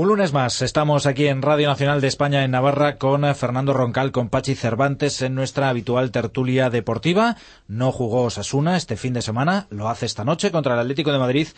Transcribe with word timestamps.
Un 0.00 0.08
lunes 0.08 0.32
más, 0.32 0.62
estamos 0.62 1.04
aquí 1.04 1.26
en 1.26 1.42
Radio 1.42 1.68
Nacional 1.68 2.00
de 2.00 2.08
España 2.08 2.42
en 2.42 2.52
Navarra 2.52 2.96
con 2.96 3.22
Fernando 3.34 3.74
Roncal, 3.74 4.12
con 4.12 4.30
Pachi 4.30 4.54
Cervantes 4.54 5.20
en 5.20 5.34
nuestra 5.34 5.68
habitual 5.68 6.10
tertulia 6.10 6.70
deportiva. 6.70 7.36
No 7.68 7.92
jugó 7.92 8.22
Osasuna 8.22 8.78
este 8.78 8.96
fin 8.96 9.12
de 9.12 9.20
semana, 9.20 9.66
lo 9.68 9.90
hace 9.90 10.06
esta 10.06 10.24
noche 10.24 10.50
contra 10.50 10.72
el 10.72 10.80
Atlético 10.80 11.12
de 11.12 11.18
Madrid 11.18 11.48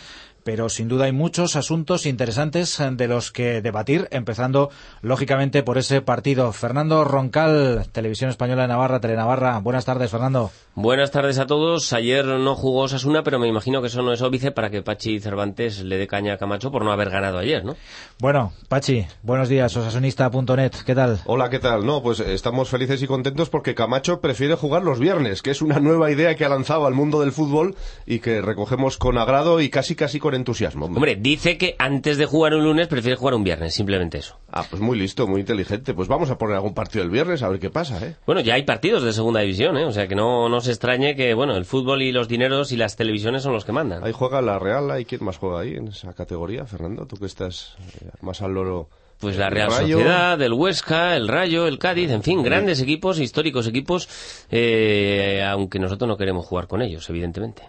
pero 0.45 0.69
sin 0.69 0.89
duda 0.89 1.07
hay 1.07 1.13
muchos 1.13 1.57
asuntos 1.57 2.07
interesantes 2.07 2.81
de 2.93 3.09
los 3.09 3.33
que 3.33 3.63
debatir, 3.63 4.09
empezando 4.11 4.71
lógicamente 5.01 5.63
por 5.63 5.79
ese 5.79 6.01
partido. 6.01 6.53
Fernando 6.53 7.05
Roncal, 7.05 7.87
Televisión 7.93 8.31
Española 8.31 8.63
de 8.63 8.69
Navarra, 8.69 9.01
Telenavarra. 9.01 9.59
Buenas 9.61 9.85
tardes, 9.85 10.11
Fernando. 10.11 10.51
Buenas 10.75 11.11
tardes 11.11 11.39
a 11.39 11.47
todos. 11.47 11.93
Ayer 11.93 12.25
no 12.25 12.55
jugó 12.55 12.83
Osasuna, 12.83 13.23
pero 13.23 13.39
me 13.39 13.49
imagino 13.49 13.81
que 13.81 13.89
eso 13.89 14.03
no 14.03 14.13
es 14.13 14.23
óbice 14.23 14.51
para 14.51 14.71
que 14.71 14.83
Pachi 14.83 15.21
Cervantes 15.21 15.83
le 15.83 15.97
dé 15.97 16.07
caña 16.07 16.35
a 16.35 16.39
Camacho 16.39 16.71
por 16.71 16.85
no 16.85 16.93
haber 16.93 17.11
ganado 17.11 17.39
ayer, 17.39 17.65
¿no? 17.65 17.77
Bueno, 18.19 18.32
Pachi, 18.69 19.07
buenos 19.23 19.51
días, 19.51 19.77
osasunista.net, 19.77 20.73
¿qué 20.87 20.95
tal? 20.95 21.21
Hola, 21.27 21.51
¿qué 21.51 21.59
tal? 21.59 21.85
No, 21.85 22.03
pues 22.03 22.19
estamos 22.21 22.71
felices 22.71 23.03
y 23.03 23.07
contentos 23.07 23.51
porque 23.51 23.75
Camacho 23.75 24.23
prefiere 24.23 24.55
jugar 24.55 24.85
los 24.85 24.99
viernes, 24.99 25.43
que 25.43 25.51
es 25.51 25.61
una 25.61 25.81
nueva 25.81 26.11
idea 26.11 26.35
que 26.35 26.47
ha 26.47 26.49
lanzado 26.49 26.87
al 26.87 26.95
mundo 26.95 27.21
del 27.21 27.33
fútbol 27.33 27.77
y 28.07 28.21
que 28.21 28.41
recogemos 28.41 28.97
con 28.97 29.19
agrado 29.19 29.61
y 29.61 29.69
casi 29.69 29.95
casi 29.95 30.19
con 30.19 30.35
entusiasmo. 30.35 30.87
Hombre, 30.87 31.17
dice 31.17 31.59
que 31.59 31.77
antes 31.79 32.17
de 32.17 32.25
jugar 32.25 32.55
un 32.55 32.65
lunes 32.65 32.89
prefiere 32.89 33.17
jugar 33.17 33.35
un 33.35 33.45
viernes, 33.45 33.75
simplemente 33.75 34.17
eso. 34.17 34.39
Ah, 34.55 34.67
pues 34.69 34.83
muy 34.83 34.99
listo, 34.99 35.27
muy 35.27 35.41
inteligente. 35.41 35.95
Pues 35.95 36.09
vamos 36.09 36.31
a 36.31 36.37
poner 36.37 36.57
algún 36.57 36.75
partido 36.75 37.03
el 37.03 37.11
viernes 37.11 37.43
a 37.43 37.49
ver 37.49 37.59
qué 37.59 37.71
pasa, 37.71 38.07
¿eh? 38.07 38.17
Bueno, 38.27 38.43
ya 38.43 38.55
hay 38.55 38.65
partidos 38.65 39.03
de 39.03 39.15
segunda 39.15 39.41
división, 39.41 39.79
¿eh? 39.79 39.87
O 39.87 39.93
sea 39.93 40.07
que 40.07 40.15
no, 40.15 40.51
no 40.51 40.61
se 40.61 40.73
extrañe 40.73 41.17
que, 41.17 41.33
bueno, 41.33 41.57
el 41.57 41.65
fútbol 41.65 42.03
y 42.03 42.13
los 42.13 42.29
dineros 42.29 42.71
y 42.71 42.77
las 42.77 42.95
televisiones 42.95 43.43
son 43.43 43.55
los 43.55 43.65
que 43.65 43.73
mandan. 43.73 44.05
Ahí 44.05 44.13
juega 44.13 44.43
la 44.43 44.59
Real, 44.59 44.91
¿hay 44.91 45.07
quién 45.07 45.25
más 45.25 45.39
juega 45.39 45.61
ahí 45.61 45.75
en 45.75 45.89
esa 45.89 46.13
categoría, 46.13 46.67
Fernando? 46.67 47.07
Tú 47.07 47.17
que 47.17 47.25
estás 47.25 47.77
eh, 48.03 48.11
más 48.21 48.43
al 48.43 48.53
loro. 48.53 48.91
Pues 49.19 49.39
la 49.39 49.49
Real 49.49 49.71
Sociedad, 49.71 50.43
el 50.43 50.53
Huesca, 50.53 51.17
el 51.17 51.29
Rayo, 51.29 51.67
el 51.67 51.79
Cádiz, 51.79 52.11
en 52.11 52.25
fin, 52.25 52.43
grandes 52.43 52.81
equipos, 52.83 53.21
históricos 53.21 53.69
equipos, 53.69 54.09
eh, 54.51 55.43
aunque 55.49 55.79
nosotros 55.79 56.09
no 56.09 56.17
queremos 56.17 56.45
jugar 56.45 56.67
con 56.67 56.83
ellos, 56.83 57.09
evidentemente. 57.09 57.63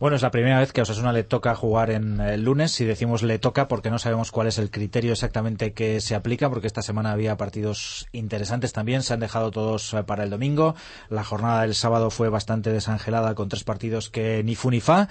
Bueno, 0.00 0.16
es 0.16 0.22
la 0.22 0.32
primera 0.32 0.58
vez 0.58 0.72
que 0.72 0.80
a 0.80 0.82
Osasuna 0.82 1.12
le 1.12 1.22
toca 1.22 1.54
jugar 1.54 1.90
en 1.90 2.20
el 2.20 2.42
lunes. 2.42 2.72
Si 2.72 2.84
decimos 2.84 3.22
le 3.22 3.38
toca, 3.38 3.68
porque 3.68 3.90
no 3.90 3.98
sabemos 4.00 4.32
cuál 4.32 4.48
es 4.48 4.58
el 4.58 4.70
criterio 4.70 5.12
exactamente 5.12 5.72
que 5.72 6.00
se 6.00 6.16
aplica, 6.16 6.50
porque 6.50 6.66
esta 6.66 6.82
semana 6.82 7.12
había 7.12 7.36
partidos 7.36 8.06
interesantes 8.12 8.72
también. 8.72 9.02
Se 9.02 9.14
han 9.14 9.20
dejado 9.20 9.52
todos 9.52 9.94
eh, 9.94 10.02
para 10.02 10.24
el 10.24 10.30
domingo. 10.30 10.74
La 11.10 11.22
jornada 11.22 11.62
del 11.62 11.76
sábado 11.76 12.10
fue 12.10 12.28
bastante 12.28 12.72
desangelada 12.72 13.34
con 13.36 13.48
tres 13.48 13.62
partidos 13.62 14.10
que 14.10 14.42
ni 14.42 14.56
fu 14.56 14.70
ni 14.70 14.80
fa. 14.80 15.08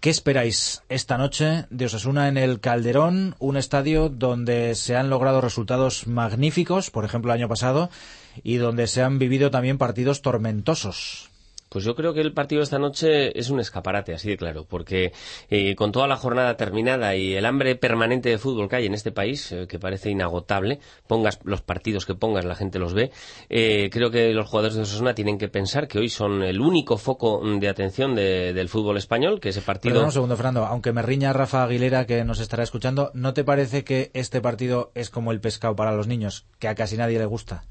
¿Qué 0.00 0.10
esperáis 0.10 0.82
esta 0.88 1.18
noche 1.18 1.64
de 1.70 1.86
Osasuna 1.86 2.28
en 2.28 2.36
el 2.36 2.60
Calderón, 2.60 3.34
un 3.40 3.56
estadio 3.56 4.08
donde 4.08 4.76
se 4.76 4.94
han 4.94 5.10
logrado 5.10 5.40
resultados 5.40 6.06
magníficos, 6.06 6.90
por 6.90 7.04
ejemplo 7.04 7.32
el 7.32 7.40
año 7.40 7.48
pasado, 7.48 7.90
y 8.44 8.58
donde 8.58 8.86
se 8.86 9.02
han 9.02 9.18
vivido 9.18 9.50
también 9.50 9.78
partidos 9.78 10.22
tormentosos? 10.22 11.30
Pues 11.68 11.84
yo 11.84 11.94
creo 11.94 12.14
que 12.14 12.20
el 12.20 12.32
partido 12.32 12.60
de 12.60 12.64
esta 12.64 12.78
noche 12.78 13.38
es 13.38 13.50
un 13.50 13.60
escaparate, 13.60 14.14
así 14.14 14.30
de 14.30 14.36
claro, 14.36 14.64
porque 14.64 15.12
eh, 15.50 15.74
con 15.74 15.92
toda 15.92 16.06
la 16.06 16.16
jornada 16.16 16.56
terminada 16.56 17.14
y 17.14 17.34
el 17.34 17.44
hambre 17.44 17.76
permanente 17.76 18.30
de 18.30 18.38
fútbol 18.38 18.68
que 18.68 18.76
hay 18.76 18.86
en 18.86 18.94
este 18.94 19.12
país, 19.12 19.52
eh, 19.52 19.66
que 19.68 19.78
parece 19.78 20.10
inagotable, 20.10 20.80
pongas 21.06 21.40
los 21.44 21.60
partidos 21.60 22.06
que 22.06 22.14
pongas, 22.14 22.44
la 22.44 22.54
gente 22.54 22.78
los 22.78 22.94
ve, 22.94 23.10
eh, 23.50 23.90
creo 23.92 24.10
que 24.10 24.32
los 24.32 24.48
jugadores 24.48 24.76
de 24.76 24.82
Osasuna 24.82 25.14
tienen 25.14 25.38
que 25.38 25.48
pensar 25.48 25.88
que 25.88 25.98
hoy 25.98 26.08
son 26.08 26.42
el 26.42 26.60
único 26.60 26.96
foco 26.96 27.42
de 27.58 27.68
atención 27.68 28.14
del 28.14 28.68
fútbol 28.68 28.96
español, 28.96 29.40
que 29.40 29.50
ese 29.50 29.60
partido... 29.60 29.92
Perdón 29.92 30.06
un 30.06 30.12
segundo, 30.12 30.36
Fernando, 30.36 30.64
aunque 30.64 30.92
me 30.92 31.02
riña 31.02 31.32
Rafa 31.32 31.64
Aguilera, 31.64 32.06
que 32.06 32.24
nos 32.24 32.40
estará 32.40 32.62
escuchando, 32.62 33.10
¿no 33.14 33.34
te 33.34 33.44
parece 33.44 33.84
que 33.84 34.10
este 34.14 34.40
partido 34.40 34.90
es 34.94 35.10
como 35.10 35.32
el 35.32 35.40
pescado 35.40 35.76
para 35.76 35.92
los 35.92 36.06
niños, 36.06 36.46
que 36.58 36.68
a 36.68 36.74
casi 36.74 36.96
nadie 36.96 37.18
le 37.18 37.26
gusta? 37.26 37.64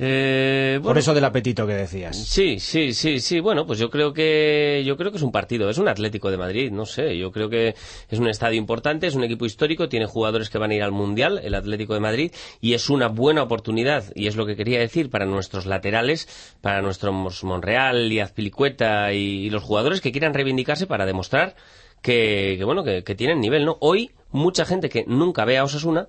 Eh, 0.00 0.78
Por 0.80 0.96
eso 0.96 1.12
del 1.12 1.24
apetito 1.24 1.66
que 1.66 1.74
decías. 1.74 2.16
Sí, 2.16 2.60
sí, 2.60 2.94
sí, 2.94 3.18
sí. 3.18 3.40
Bueno, 3.40 3.66
pues 3.66 3.80
yo 3.80 3.90
creo 3.90 4.12
que 4.12 4.84
yo 4.86 4.96
creo 4.96 5.10
que 5.10 5.16
es 5.16 5.24
un 5.24 5.32
partido, 5.32 5.68
es 5.68 5.78
un 5.78 5.88
Atlético 5.88 6.30
de 6.30 6.36
Madrid, 6.36 6.70
no 6.70 6.86
sé. 6.86 7.18
Yo 7.18 7.32
creo 7.32 7.50
que 7.50 7.74
es 8.08 8.18
un 8.18 8.28
estadio 8.28 8.58
importante, 8.58 9.08
es 9.08 9.16
un 9.16 9.24
equipo 9.24 9.44
histórico, 9.44 9.88
tiene 9.88 10.06
jugadores 10.06 10.50
que 10.50 10.58
van 10.58 10.70
a 10.70 10.74
ir 10.74 10.82
al 10.84 10.92
mundial, 10.92 11.40
el 11.42 11.54
Atlético 11.54 11.94
de 11.94 12.00
Madrid, 12.00 12.32
y 12.60 12.74
es 12.74 12.90
una 12.90 13.08
buena 13.08 13.42
oportunidad. 13.42 14.04
Y 14.14 14.28
es 14.28 14.36
lo 14.36 14.46
que 14.46 14.54
quería 14.54 14.78
decir 14.78 15.10
para 15.10 15.26
nuestros 15.26 15.66
laterales, 15.66 16.28
para 16.60 16.80
nuestros 16.80 17.42
Monreal 17.42 18.12
y 18.12 18.20
Azpilicueta 18.20 19.12
y, 19.12 19.50
los 19.50 19.62
jugadores 19.62 20.00
que 20.00 20.12
quieran 20.12 20.34
reivindicarse 20.34 20.86
para 20.86 21.06
demostrar 21.06 21.56
que, 22.02 22.60
bueno 22.64 22.84
que, 22.84 23.02
que 23.02 23.14
tienen 23.14 23.40
nivel, 23.40 23.64
¿no? 23.64 23.78
Hoy 23.80 24.10
mucha 24.30 24.64
gente 24.64 24.88
que 24.88 25.04
nunca 25.06 25.44
ve 25.44 25.58
a 25.58 25.64
Osasuna 25.64 26.08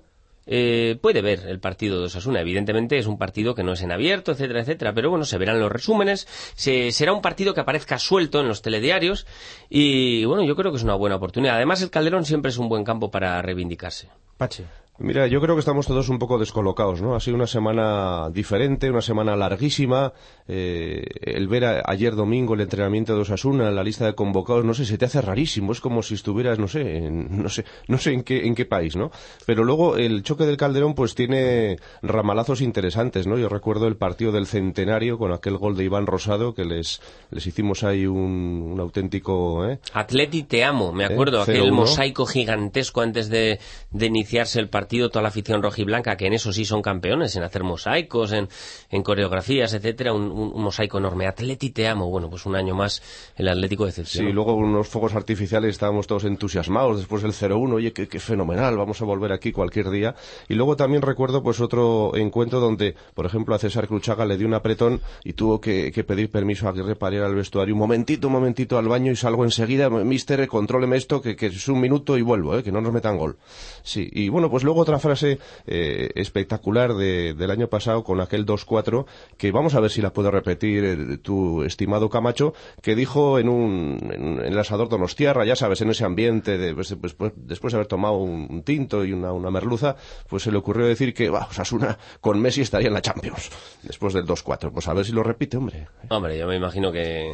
eh, 0.52 0.98
puede 1.00 1.22
ver 1.22 1.46
el 1.46 1.60
partido 1.60 2.00
de 2.00 2.06
Osasuna. 2.06 2.40
Evidentemente 2.40 2.98
es 2.98 3.06
un 3.06 3.18
partido 3.18 3.54
que 3.54 3.62
no 3.62 3.72
es 3.72 3.82
en 3.82 3.92
abierto, 3.92 4.32
etcétera, 4.32 4.60
etcétera, 4.60 4.92
pero 4.92 5.08
bueno, 5.08 5.24
se 5.24 5.38
verán 5.38 5.60
los 5.60 5.70
resúmenes, 5.70 6.26
se, 6.56 6.90
será 6.90 7.12
un 7.12 7.22
partido 7.22 7.54
que 7.54 7.60
aparezca 7.60 7.98
suelto 8.00 8.40
en 8.40 8.48
los 8.48 8.60
telediarios 8.60 9.28
y 9.68 10.24
bueno, 10.24 10.42
yo 10.44 10.56
creo 10.56 10.72
que 10.72 10.78
es 10.78 10.82
una 10.82 10.96
buena 10.96 11.16
oportunidad. 11.16 11.54
Además, 11.54 11.82
el 11.82 11.90
Calderón 11.90 12.24
siempre 12.24 12.50
es 12.50 12.58
un 12.58 12.68
buen 12.68 12.82
campo 12.82 13.12
para 13.12 13.40
reivindicarse. 13.42 14.08
Pache. 14.36 14.64
Mira, 15.02 15.26
yo 15.26 15.40
creo 15.40 15.54
que 15.54 15.60
estamos 15.60 15.86
todos 15.86 16.10
un 16.10 16.18
poco 16.18 16.38
descolocados, 16.38 17.00
¿no? 17.00 17.14
Ha 17.14 17.20
sido 17.20 17.34
una 17.34 17.46
semana 17.46 18.28
diferente, 18.28 18.90
una 18.90 19.00
semana 19.00 19.34
larguísima. 19.34 20.12
Eh, 20.46 21.02
el 21.22 21.48
ver 21.48 21.82
ayer 21.86 22.14
domingo 22.14 22.52
el 22.52 22.60
entrenamiento 22.60 23.14
de 23.14 23.22
Osasuna, 23.22 23.70
la 23.70 23.82
lista 23.82 24.04
de 24.04 24.14
convocados, 24.14 24.62
no 24.62 24.74
sé, 24.74 24.84
se 24.84 24.98
te 24.98 25.06
hace 25.06 25.22
rarísimo. 25.22 25.72
Es 25.72 25.80
como 25.80 26.02
si 26.02 26.14
estuvieras, 26.14 26.58
no 26.58 26.68
sé, 26.68 26.98
en, 26.98 27.42
no 27.42 27.48
sé, 27.48 27.64
no 27.88 27.96
sé 27.96 28.12
en 28.12 28.24
qué, 28.24 28.46
en 28.46 28.54
qué 28.54 28.66
país, 28.66 28.94
¿no? 28.94 29.10
Pero 29.46 29.64
luego 29.64 29.96
el 29.96 30.22
choque 30.22 30.44
del 30.44 30.58
Calderón, 30.58 30.94
pues 30.94 31.14
tiene 31.14 31.78
ramalazos 32.02 32.60
interesantes, 32.60 33.26
¿no? 33.26 33.38
Yo 33.38 33.48
recuerdo 33.48 33.86
el 33.86 33.96
partido 33.96 34.32
del 34.32 34.46
centenario 34.46 35.16
con 35.16 35.32
aquel 35.32 35.56
gol 35.56 35.78
de 35.78 35.84
Iván 35.84 36.06
Rosado 36.06 36.54
que 36.54 36.66
les, 36.66 37.00
les 37.30 37.46
hicimos 37.46 37.84
ahí 37.84 38.04
un, 38.04 38.70
un 38.74 38.80
auténtico, 38.80 39.66
¿eh? 39.66 39.78
Atleti 39.94 40.42
te 40.42 40.62
amo, 40.62 40.92
me 40.92 41.06
acuerdo, 41.06 41.38
¿Eh? 41.38 41.42
aquel 41.44 41.72
mosaico 41.72 42.26
gigantesco 42.26 43.00
antes 43.00 43.30
de, 43.30 43.60
de 43.92 44.06
iniciarse 44.06 44.60
el 44.60 44.68
partido 44.68 44.89
toda 44.98 45.22
la 45.22 45.28
afición 45.28 45.62
rojiblanca, 45.62 46.16
que 46.16 46.26
en 46.26 46.32
eso 46.32 46.52
sí 46.52 46.64
son 46.64 46.82
campeones, 46.82 47.36
en 47.36 47.42
hacer 47.42 47.62
mosaicos, 47.62 48.32
en, 48.32 48.48
en 48.90 49.02
coreografías, 49.02 49.72
etcétera, 49.72 50.12
un, 50.12 50.30
un, 50.30 50.62
mosaico 50.62 50.98
enorme. 50.98 51.26
Atleti 51.26 51.70
te 51.70 51.86
amo. 51.86 52.08
Bueno, 52.10 52.28
pues 52.28 52.46
un 52.46 52.56
año 52.56 52.74
más 52.74 53.02
el 53.36 53.48
Atlético 53.48 53.86
de 53.86 53.92
Sí, 53.92 54.32
luego 54.32 54.54
unos 54.54 54.88
fuegos 54.88 55.14
artificiales, 55.14 55.70
estábamos 55.70 56.06
todos 56.06 56.24
entusiasmados 56.24 56.98
después 56.98 57.22
del 57.22 57.32
0-1, 57.32 57.74
oye, 57.74 57.92
qué, 57.92 58.08
qué, 58.08 58.20
fenomenal, 58.20 58.76
vamos 58.76 59.00
a 59.02 59.04
volver 59.04 59.32
aquí 59.32 59.52
cualquier 59.52 59.90
día. 59.90 60.14
Y 60.48 60.54
luego 60.54 60.76
también 60.76 61.02
recuerdo 61.02 61.42
pues 61.42 61.60
otro 61.60 62.16
encuentro 62.16 62.60
donde, 62.60 62.94
por 63.14 63.26
ejemplo, 63.26 63.54
a 63.54 63.58
César 63.58 63.88
Cruchaga 63.88 64.24
le 64.24 64.36
dio 64.36 64.46
un 64.46 64.54
apretón 64.54 65.00
y 65.24 65.32
tuvo 65.34 65.60
que, 65.60 65.92
que 65.92 66.04
pedir 66.04 66.30
permiso 66.30 66.66
a 66.66 66.70
Aguirre 66.70 66.96
para 66.96 67.16
ir 67.16 67.22
al 67.22 67.34
vestuario. 67.34 67.74
Un 67.74 67.80
momentito, 67.80 68.28
un 68.28 68.34
momentito 68.34 68.78
al 68.78 68.88
baño 68.88 69.12
y 69.12 69.16
salgo 69.16 69.44
enseguida, 69.44 69.90
mister, 69.90 70.46
contróleme 70.48 70.96
esto, 70.96 71.20
que, 71.20 71.36
que 71.36 71.46
es 71.46 71.68
un 71.68 71.80
minuto 71.80 72.16
y 72.16 72.22
vuelvo, 72.22 72.56
¿eh? 72.56 72.62
que 72.62 72.72
no 72.72 72.80
nos 72.80 72.92
metan 72.92 73.16
gol. 73.16 73.36
Sí, 73.82 74.08
y 74.12 74.28
bueno, 74.28 74.50
pues 74.50 74.64
luego 74.64 74.79
otra 74.80 74.98
frase 74.98 75.38
eh, 75.66 76.10
espectacular 76.14 76.94
de, 76.94 77.34
del 77.34 77.50
año 77.50 77.68
pasado 77.68 78.04
con 78.04 78.20
aquel 78.20 78.46
2-4 78.46 79.06
que 79.36 79.52
vamos 79.52 79.74
a 79.74 79.80
ver 79.80 79.90
si 79.90 80.02
la 80.02 80.12
puedo 80.12 80.30
repetir 80.30 80.84
eh, 80.84 81.18
tu 81.18 81.62
estimado 81.62 82.10
Camacho 82.10 82.54
que 82.82 82.94
dijo 82.94 83.38
en 83.38 83.48
un 83.48 83.98
en, 84.10 84.40
en 84.40 84.52
el 84.52 84.58
asador 84.58 84.88
Donostiarra 84.88 85.44
ya 85.44 85.56
sabes 85.56 85.80
en 85.80 85.90
ese 85.90 86.04
ambiente 86.04 86.58
de, 86.58 86.74
pues, 86.74 86.96
después, 87.00 87.32
después 87.36 87.72
de 87.72 87.78
haber 87.78 87.86
tomado 87.86 88.16
un, 88.16 88.46
un 88.50 88.62
tinto 88.62 89.04
y 89.04 89.12
una, 89.12 89.32
una, 89.32 89.50
merluza 89.50 89.96
pues 90.28 90.44
se 90.44 90.52
le 90.52 90.58
ocurrió 90.58 90.86
decir 90.86 91.12
que 91.12 91.28
va, 91.28 91.46
Osasuna 91.50 91.98
con 92.20 92.40
Messi 92.40 92.62
estaría 92.62 92.88
en 92.88 92.94
la 92.94 93.02
Champions 93.02 93.50
después 93.82 94.14
del 94.14 94.26
2-4 94.26 94.72
pues 94.72 94.88
a 94.88 94.94
ver 94.94 95.04
si 95.04 95.12
lo 95.12 95.22
repite 95.22 95.56
hombre. 95.56 95.88
Hombre 96.08 96.38
yo 96.38 96.46
me 96.46 96.56
imagino 96.56 96.92
que, 96.92 97.26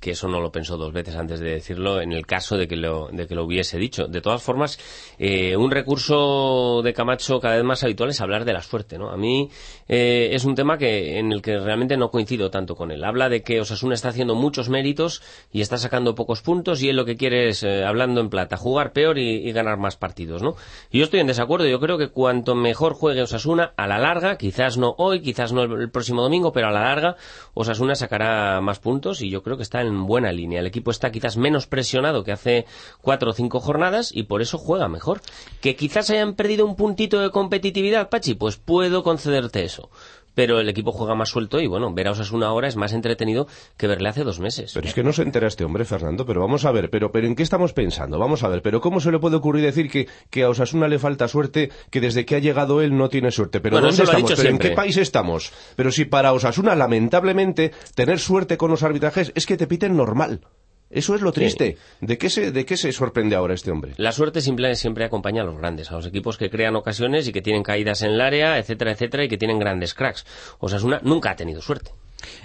que 0.00 0.12
eso 0.12 0.28
no 0.28 0.40
lo 0.40 0.52
pensó 0.52 0.76
dos 0.76 0.92
veces 0.92 1.16
antes 1.16 1.40
de 1.40 1.50
decirlo 1.50 2.00
en 2.00 2.12
el 2.12 2.26
caso 2.26 2.56
de 2.56 2.68
que 2.68 2.76
lo, 2.76 3.08
de 3.08 3.26
que 3.26 3.34
lo 3.34 3.44
hubiese 3.44 3.78
dicho. 3.78 4.06
De 4.06 4.20
todas 4.20 4.42
formas 4.42 4.78
eh, 5.18 5.56
un 5.56 5.70
recurso 5.70 6.77
de 6.82 6.92
Camacho 6.92 7.40
cada 7.40 7.56
vez 7.56 7.64
más 7.64 7.82
habitual 7.84 8.10
es 8.10 8.20
hablar 8.20 8.44
de 8.44 8.52
la 8.52 8.62
suerte, 8.62 8.98
¿no? 8.98 9.10
A 9.10 9.16
mí 9.16 9.50
eh, 9.88 10.30
es 10.32 10.44
un 10.44 10.54
tema 10.54 10.78
que 10.78 11.18
en 11.18 11.32
el 11.32 11.42
que 11.42 11.58
realmente 11.58 11.96
no 11.96 12.10
coincido 12.10 12.50
tanto 12.50 12.74
con 12.74 12.90
él. 12.90 13.04
Habla 13.04 13.28
de 13.28 13.42
que 13.42 13.60
Osasuna 13.60 13.94
está 13.94 14.08
haciendo 14.08 14.34
muchos 14.34 14.68
méritos 14.68 15.22
y 15.52 15.60
está 15.60 15.78
sacando 15.78 16.14
pocos 16.14 16.42
puntos 16.42 16.82
y 16.82 16.88
él 16.88 16.96
lo 16.96 17.04
que 17.04 17.16
quiere 17.16 17.48
es, 17.48 17.62
eh, 17.62 17.84
hablando 17.84 18.20
en 18.20 18.30
plata, 18.30 18.56
jugar 18.56 18.92
peor 18.92 19.18
y, 19.18 19.52
ganar 19.52 19.78
más 19.78 19.96
partidos, 19.96 20.42
¿no? 20.42 20.56
Y 20.90 20.98
yo 20.98 21.04
estoy 21.04 21.20
en 21.20 21.26
desacuerdo. 21.26 21.66
Yo 21.66 21.80
creo 21.80 21.98
que 21.98 22.08
cuanto 22.08 22.54
mejor 22.54 22.94
juegue 22.94 23.22
Osasuna, 23.22 23.72
a 23.76 23.86
la 23.86 23.98
larga, 23.98 24.36
quizás 24.36 24.76
no 24.76 24.94
hoy, 24.98 25.20
quizás 25.20 25.52
no 25.52 25.62
el, 25.62 25.72
el 25.80 25.90
próximo 25.90 26.22
domingo, 26.22 26.52
pero 26.52 26.68
a 26.68 26.70
la 26.70 26.82
larga 26.82 27.16
Osasuna 27.54 27.94
sacará 27.94 28.60
más 28.60 28.78
puntos 28.78 29.20
y 29.22 29.30
yo 29.30 29.42
creo 29.42 29.56
que 29.56 29.62
está 29.62 29.80
en 29.80 30.06
buena 30.06 30.32
línea. 30.32 30.60
El 30.60 30.66
equipo 30.66 30.90
está 30.90 31.10
quizás 31.10 31.36
menos 31.36 31.66
presionado 31.66 32.24
que 32.24 32.32
hace 32.32 32.66
cuatro 33.00 33.30
o 33.30 33.32
cinco 33.32 33.60
jornadas 33.60 34.10
y 34.14 34.24
por 34.24 34.42
eso 34.42 34.58
juega 34.58 34.88
mejor. 34.88 35.20
Que 35.60 35.76
quizás 35.76 36.10
hayan 36.10 36.34
perdido 36.34 36.57
perdido 36.58 36.66
un 36.66 36.76
puntito 36.76 37.20
de 37.20 37.30
competitividad, 37.30 38.08
Pachi, 38.08 38.34
pues 38.34 38.56
puedo 38.56 39.02
concederte 39.02 39.64
eso 39.64 39.90
pero 40.34 40.60
el 40.60 40.68
equipo 40.68 40.92
juega 40.92 41.16
más 41.16 41.30
suelto 41.30 41.60
y 41.60 41.66
bueno, 41.66 41.92
ver 41.92 42.06
a 42.06 42.12
Osasuna 42.12 42.46
ahora 42.46 42.68
es 42.68 42.76
más 42.76 42.92
entretenido 42.92 43.48
que 43.76 43.88
verle 43.88 44.08
hace 44.08 44.22
dos 44.22 44.38
meses. 44.38 44.70
Pero 44.72 44.86
es 44.86 44.94
que 44.94 45.02
no 45.02 45.12
se 45.12 45.22
entera 45.22 45.48
este 45.48 45.64
hombre, 45.64 45.84
Fernando, 45.84 46.24
pero 46.24 46.40
vamos 46.40 46.64
a 46.64 46.70
ver, 46.70 46.90
pero, 46.90 47.10
pero 47.10 47.26
¿en 47.26 47.34
qué 47.34 47.42
estamos 47.42 47.72
pensando? 47.72 48.20
Vamos 48.20 48.44
a 48.44 48.48
ver, 48.48 48.62
pero 48.62 48.80
¿cómo 48.80 49.00
se 49.00 49.10
le 49.10 49.18
puede 49.18 49.34
ocurrir 49.34 49.64
decir 49.64 49.90
que, 49.90 50.06
que 50.30 50.44
a 50.44 50.48
Osasuna 50.48 50.86
le 50.86 51.00
falta 51.00 51.26
suerte, 51.26 51.72
que 51.90 52.00
desde 52.00 52.24
que 52.24 52.36
ha 52.36 52.38
llegado 52.38 52.80
él 52.82 52.96
no 52.96 53.08
tiene 53.08 53.32
suerte? 53.32 53.58
Pero 53.58 53.80
¿dónde 53.80 54.00
estamos? 54.00 54.32
¿Pero 54.36 54.48
¿En 54.48 54.58
qué 54.58 54.70
país 54.70 54.96
estamos? 54.96 55.52
Pero 55.74 55.90
si 55.90 56.04
para 56.04 56.32
Osasuna, 56.32 56.76
lamentablemente, 56.76 57.72
tener 57.96 58.20
suerte 58.20 58.56
con 58.56 58.70
los 58.70 58.84
arbitrajes 58.84 59.32
es 59.34 59.44
que 59.44 59.56
te 59.56 59.66
piten 59.66 59.96
normal. 59.96 60.42
Eso 60.90 61.14
es 61.14 61.20
lo 61.20 61.32
triste. 61.32 61.76
¿De, 62.00 62.16
qué 62.16 62.30
se, 62.30 62.50
¿De 62.50 62.64
qué 62.64 62.76
se 62.76 62.92
sorprende 62.92 63.36
ahora 63.36 63.54
este 63.54 63.70
hombre? 63.70 63.92
La 63.98 64.12
suerte 64.12 64.40
siempre, 64.40 64.74
siempre 64.74 65.04
acompaña 65.04 65.42
a 65.42 65.44
los 65.44 65.58
grandes, 65.58 65.90
a 65.90 65.94
los 65.94 66.06
equipos 66.06 66.38
que 66.38 66.48
crean 66.48 66.76
ocasiones 66.76 67.28
y 67.28 67.32
que 67.32 67.42
tienen 67.42 67.62
caídas 67.62 68.02
en 68.02 68.12
el 68.12 68.20
área, 68.20 68.58
etcétera, 68.58 68.92
etcétera, 68.92 69.24
y 69.24 69.28
que 69.28 69.36
tienen 69.36 69.58
grandes 69.58 69.92
cracks. 69.92 70.24
O 70.58 70.68
sea, 70.68 70.80
una 70.80 71.00
nunca 71.02 71.30
ha 71.30 71.36
tenido 71.36 71.60
suerte. 71.60 71.92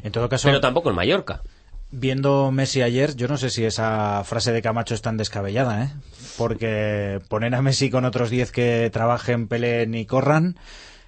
En 0.04 0.12
todo 0.12 0.28
caso. 0.28 0.48
Pero 0.48 0.60
tampoco 0.60 0.90
en 0.90 0.96
Mallorca. 0.96 1.42
Viendo 1.92 2.52
Messi 2.52 2.82
ayer, 2.82 3.16
yo 3.16 3.28
no 3.28 3.38
sé 3.38 3.50
si 3.50 3.64
esa 3.64 4.24
frase 4.24 4.52
de 4.52 4.64
Camacho 4.64 4.96
es 4.96 5.02
tan 5.04 5.16
descabellada, 5.16 5.84
¿eh? 5.84 5.90
Porque 6.38 7.20
poner 7.30 7.54
a 7.54 7.62
Messi 7.62 7.92
con 7.92 8.04
otros 8.04 8.32
10 8.32 8.52
que 8.52 8.90
trabajen, 8.92 9.48
peleen 9.48 9.94
y 9.94 10.06
corran, 10.06 10.58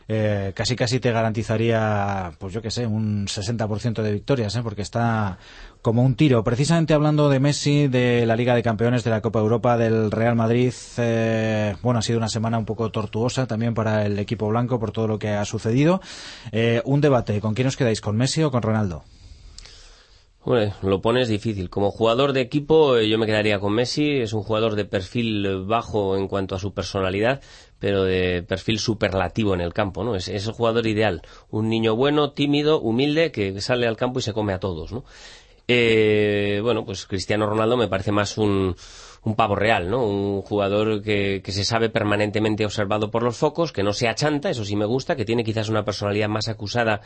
eh, 0.08 0.54
casi 0.56 0.76
casi 0.76 1.00
te 1.00 1.12
garantizaría, 1.12 2.32
pues 2.38 2.54
yo 2.54 2.62
qué 2.62 2.72
sé, 2.72 2.86
un 2.86 3.26
60% 3.28 4.02
de 4.02 4.12
victorias, 4.12 4.56
¿eh? 4.56 4.62
porque 4.62 4.82
está 4.82 5.38
como 5.82 6.04
un 6.04 6.16
tiro. 6.16 6.44
Precisamente 6.44 6.94
hablando 6.94 7.30
de 7.30 7.40
Messi, 7.40 7.88
de 7.88 8.26
la 8.26 8.36
Liga 8.36 8.56
de 8.56 8.64
Campeones, 8.64 9.04
de 9.04 9.10
la 9.10 9.22
Copa 9.22 9.40
Europa, 9.40 9.78
del 9.78 10.12
Real 10.12 10.36
Madrid, 10.36 10.74
eh, 10.98 11.76
bueno, 11.82 12.00
ha 12.00 12.02
sido 12.02 12.18
una 12.18 12.30
semana 12.30 12.58
un 12.58 12.66
poco 12.66 12.92
tortuosa 12.92 13.48
también 13.48 13.74
para 13.74 14.06
el 14.06 14.20
equipo 14.20 14.48
blanco 14.48 14.80
por 14.80 14.92
todo 14.92 15.08
lo 15.08 15.20
que 15.20 15.30
ha 15.30 15.46
sucedido. 15.46 16.02
Eh, 16.52 16.82
un 16.86 17.02
debate, 17.02 17.42
¿con 17.42 17.54
quién 17.54 17.68
os 17.68 17.78
quedáis, 17.78 18.02
con 18.02 18.16
Messi 18.16 18.44
o 18.44 18.52
con 18.52 18.62
Ronaldo? 18.62 19.04
Lo 20.84 21.02
pones 21.02 21.28
difícil. 21.28 21.72
Como 21.72 21.90
jugador 21.90 22.32
de 22.32 22.42
equipo, 22.42 23.00
yo 23.00 23.18
me 23.18 23.26
quedaría 23.26 23.60
con 23.60 23.74
Messi. 23.74 24.20
Es 24.20 24.32
un 24.32 24.44
jugador 24.44 24.76
de 24.76 24.86
perfil 24.86 25.66
bajo 25.66 26.18
en 26.18 26.28
cuanto 26.28 26.54
a 26.54 26.60
su 26.60 26.72
personalidad, 26.72 27.42
pero 27.86 28.04
de 28.04 28.42
perfil 28.42 28.80
superlativo 28.80 29.54
en 29.54 29.62
el 29.62 29.72
campo, 29.72 30.04
¿no? 30.04 30.16
Es, 30.16 30.28
es 30.28 30.48
el 30.48 30.54
jugador 30.54 30.88
ideal. 30.88 31.22
Un 31.52 31.70
niño 31.70 31.96
bueno, 31.96 32.32
tímido, 32.32 32.82
humilde, 32.82 33.32
que 33.32 33.62
sale 33.62 33.86
al 33.86 33.96
campo 33.96 34.18
y 34.18 34.24
se 34.24 34.34
come 34.34 34.54
a 34.54 34.60
todos, 34.60 34.92
¿no? 34.92 35.04
Eh, 35.68 36.62
bueno, 36.64 36.84
pues 36.84 37.06
Cristiano 37.06 37.46
Ronaldo 37.46 37.78
me 37.78 37.88
parece 37.88 38.12
más 38.12 38.40
un, 38.40 38.76
pavo 39.38 39.56
real, 39.56 39.88
¿no? 39.88 40.04
Un 40.04 40.42
jugador 40.42 41.04
que, 41.04 41.44
que, 41.44 41.52
se 41.52 41.64
sabe 41.64 41.90
permanentemente 41.90 42.66
observado 42.66 43.12
por 43.12 43.22
los 43.22 43.38
focos, 43.38 43.72
que 43.72 43.84
no 43.84 43.94
se 43.94 44.08
achanta, 44.08 44.50
eso 44.50 44.66
sí 44.66 44.76
me 44.76 44.86
gusta, 44.86 45.16
que 45.16 45.24
tiene 45.24 45.44
quizás 45.44 45.70
una 45.70 45.86
personalidad 45.86 46.28
más 46.28 46.48
acusada 46.48 47.02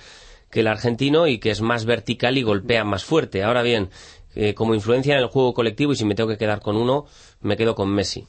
que 0.49 0.61
el 0.61 0.67
argentino 0.67 1.27
y 1.27 1.39
que 1.39 1.51
es 1.51 1.59
más 1.59 1.83
vertical 1.83 2.37
y 2.37 2.43
golpea 2.43 2.85
más 2.85 3.03
fuerte. 3.03 3.43
Ahora 3.43 3.63
bien, 3.63 3.89
eh, 4.33 4.53
como 4.53 4.75
influencia 4.75 5.15
en 5.15 5.19
el 5.19 5.27
juego 5.27 5.53
colectivo 5.53 5.91
y 5.91 5.97
si 5.97 6.05
me 6.05 6.15
tengo 6.15 6.29
que 6.29 6.37
quedar 6.37 6.61
con 6.61 6.77
uno, 6.77 7.05
me 7.41 7.57
quedo 7.57 7.75
con 7.75 7.89
Messi. 7.93 8.25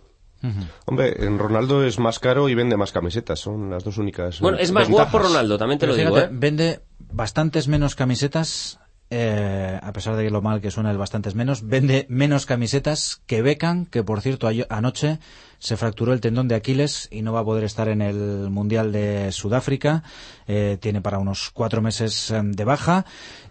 Hombre, 0.86 1.24
en 1.24 1.38
Ronaldo 1.38 1.84
es 1.84 1.98
más 1.98 2.18
caro 2.18 2.48
y 2.48 2.54
vende 2.54 2.76
más 2.76 2.92
camisetas, 2.92 3.40
son 3.40 3.70
las 3.70 3.84
dos 3.84 3.98
únicas. 3.98 4.40
Bueno, 4.40 4.58
es 4.58 4.72
más 4.72 4.88
guapo 4.88 5.18
Ronaldo, 5.18 5.58
también 5.58 5.78
te 5.78 5.86
lo 5.86 5.94
digo. 5.94 6.18
¿eh? 6.18 6.28
Vende 6.30 6.80
bastantes 7.12 7.68
menos 7.68 7.94
camisetas, 7.94 8.78
eh, 9.10 9.78
a 9.82 9.92
pesar 9.92 10.16
de 10.16 10.30
lo 10.30 10.40
mal 10.40 10.60
que 10.60 10.70
suena 10.70 10.90
el 10.90 10.98
bastantes 10.98 11.34
menos, 11.34 11.66
vende 11.66 12.06
menos 12.08 12.46
camisetas 12.46 13.22
que 13.26 13.42
Beckham, 13.42 13.86
que 13.86 14.04
por 14.04 14.20
cierto 14.20 14.48
anoche 14.68 15.18
se 15.58 15.76
fracturó 15.76 16.12
el 16.12 16.20
tendón 16.20 16.48
de 16.48 16.54
Aquiles 16.54 17.08
y 17.10 17.22
no 17.22 17.32
va 17.32 17.40
a 17.40 17.44
poder 17.44 17.64
estar 17.64 17.88
en 17.88 18.00
el 18.00 18.48
Mundial 18.50 18.92
de 18.92 19.30
Sudáfrica. 19.32 20.04
Eh, 20.46 20.78
tiene 20.80 21.02
para 21.02 21.18
unos 21.18 21.50
cuatro 21.50 21.82
meses 21.82 22.30
em, 22.30 22.52
de 22.52 22.64
baja. 22.64 23.04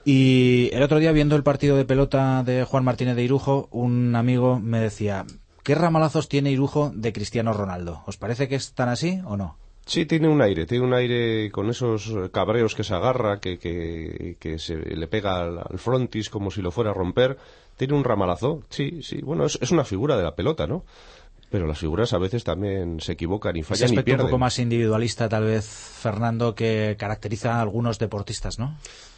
Y 0.06 0.70
el 0.74 0.82
otro 0.82 0.98
día, 0.98 1.12
viendo 1.12 1.36
el 1.36 1.44
partido 1.44 1.78
de 1.78 1.86
pelota 1.86 2.42
de 2.44 2.64
Juan 2.64 2.84
Martínez 2.84 3.16
de 3.16 3.24
Irujo, 3.24 3.68
un 3.72 4.16
amigo 4.16 4.60
me 4.60 4.80
decía, 4.80 5.26
¿Qué 5.70 5.76
ramalazos 5.76 6.28
tiene 6.28 6.50
Irujo 6.50 6.92
de 6.96 7.14
Cristiano 7.14 7.54
Ronaldo? 7.54 8.02
¿Os 8.08 8.18
parece 8.18 8.48
que 8.48 8.56
es 8.56 8.74
tan 8.74 8.90
así 8.90 9.22
o 9.24 9.38
no? 9.38 9.56
Sí, 9.86 10.08
tiene 10.08 10.28
un 10.28 10.42
aire, 10.42 10.66
tiene 10.66 10.84
un 10.84 10.96
aire 10.96 11.52
con 11.52 11.70
esos 11.70 12.12
cabreos 12.32 12.74
que 12.74 12.84
se 12.84 12.96
agarra, 12.96 13.40
que, 13.40 13.60
que, 13.60 14.58
se 14.58 14.78
le 14.78 15.06
pega 15.06 15.42
al, 15.42 15.78
frontis 15.78 16.32
como 16.32 16.50
si 16.50 16.64
lo 16.64 16.72
fuera 16.72 16.90
a 16.90 16.96
romper. 16.96 17.38
Tiene 17.78 17.94
un 17.94 18.04
ramalazo, 18.04 18.64
sí, 18.72 19.04
sí. 19.04 19.22
Bueno, 19.22 19.46
es, 19.46 19.72
una 19.72 19.84
figura 19.84 20.18
de 20.18 20.24
la 20.24 20.34
pelota, 20.34 20.66
¿no? 20.66 20.86
Pero 21.52 21.68
las 21.68 21.78
figuras 21.78 22.14
a 22.14 22.18
veces 22.18 22.44
también 22.44 23.00
se 23.00 23.12
equivocan 23.12 23.56
y 23.56 23.62
fallan 23.62 23.92
Ese 23.92 23.94
y 23.94 24.02
pierden. 24.02 24.26
un 24.26 24.32
poco 24.32 24.40
más 24.40 24.58
individualista, 24.58 25.30
tal 25.30 25.44
vez, 25.44 25.68
Fernando, 25.68 26.56
que 26.56 26.96
caracteriza 26.98 27.58
a 27.58 27.62
algunos 27.62 28.00
deportistas, 28.00 28.58
¿no? 28.58 28.76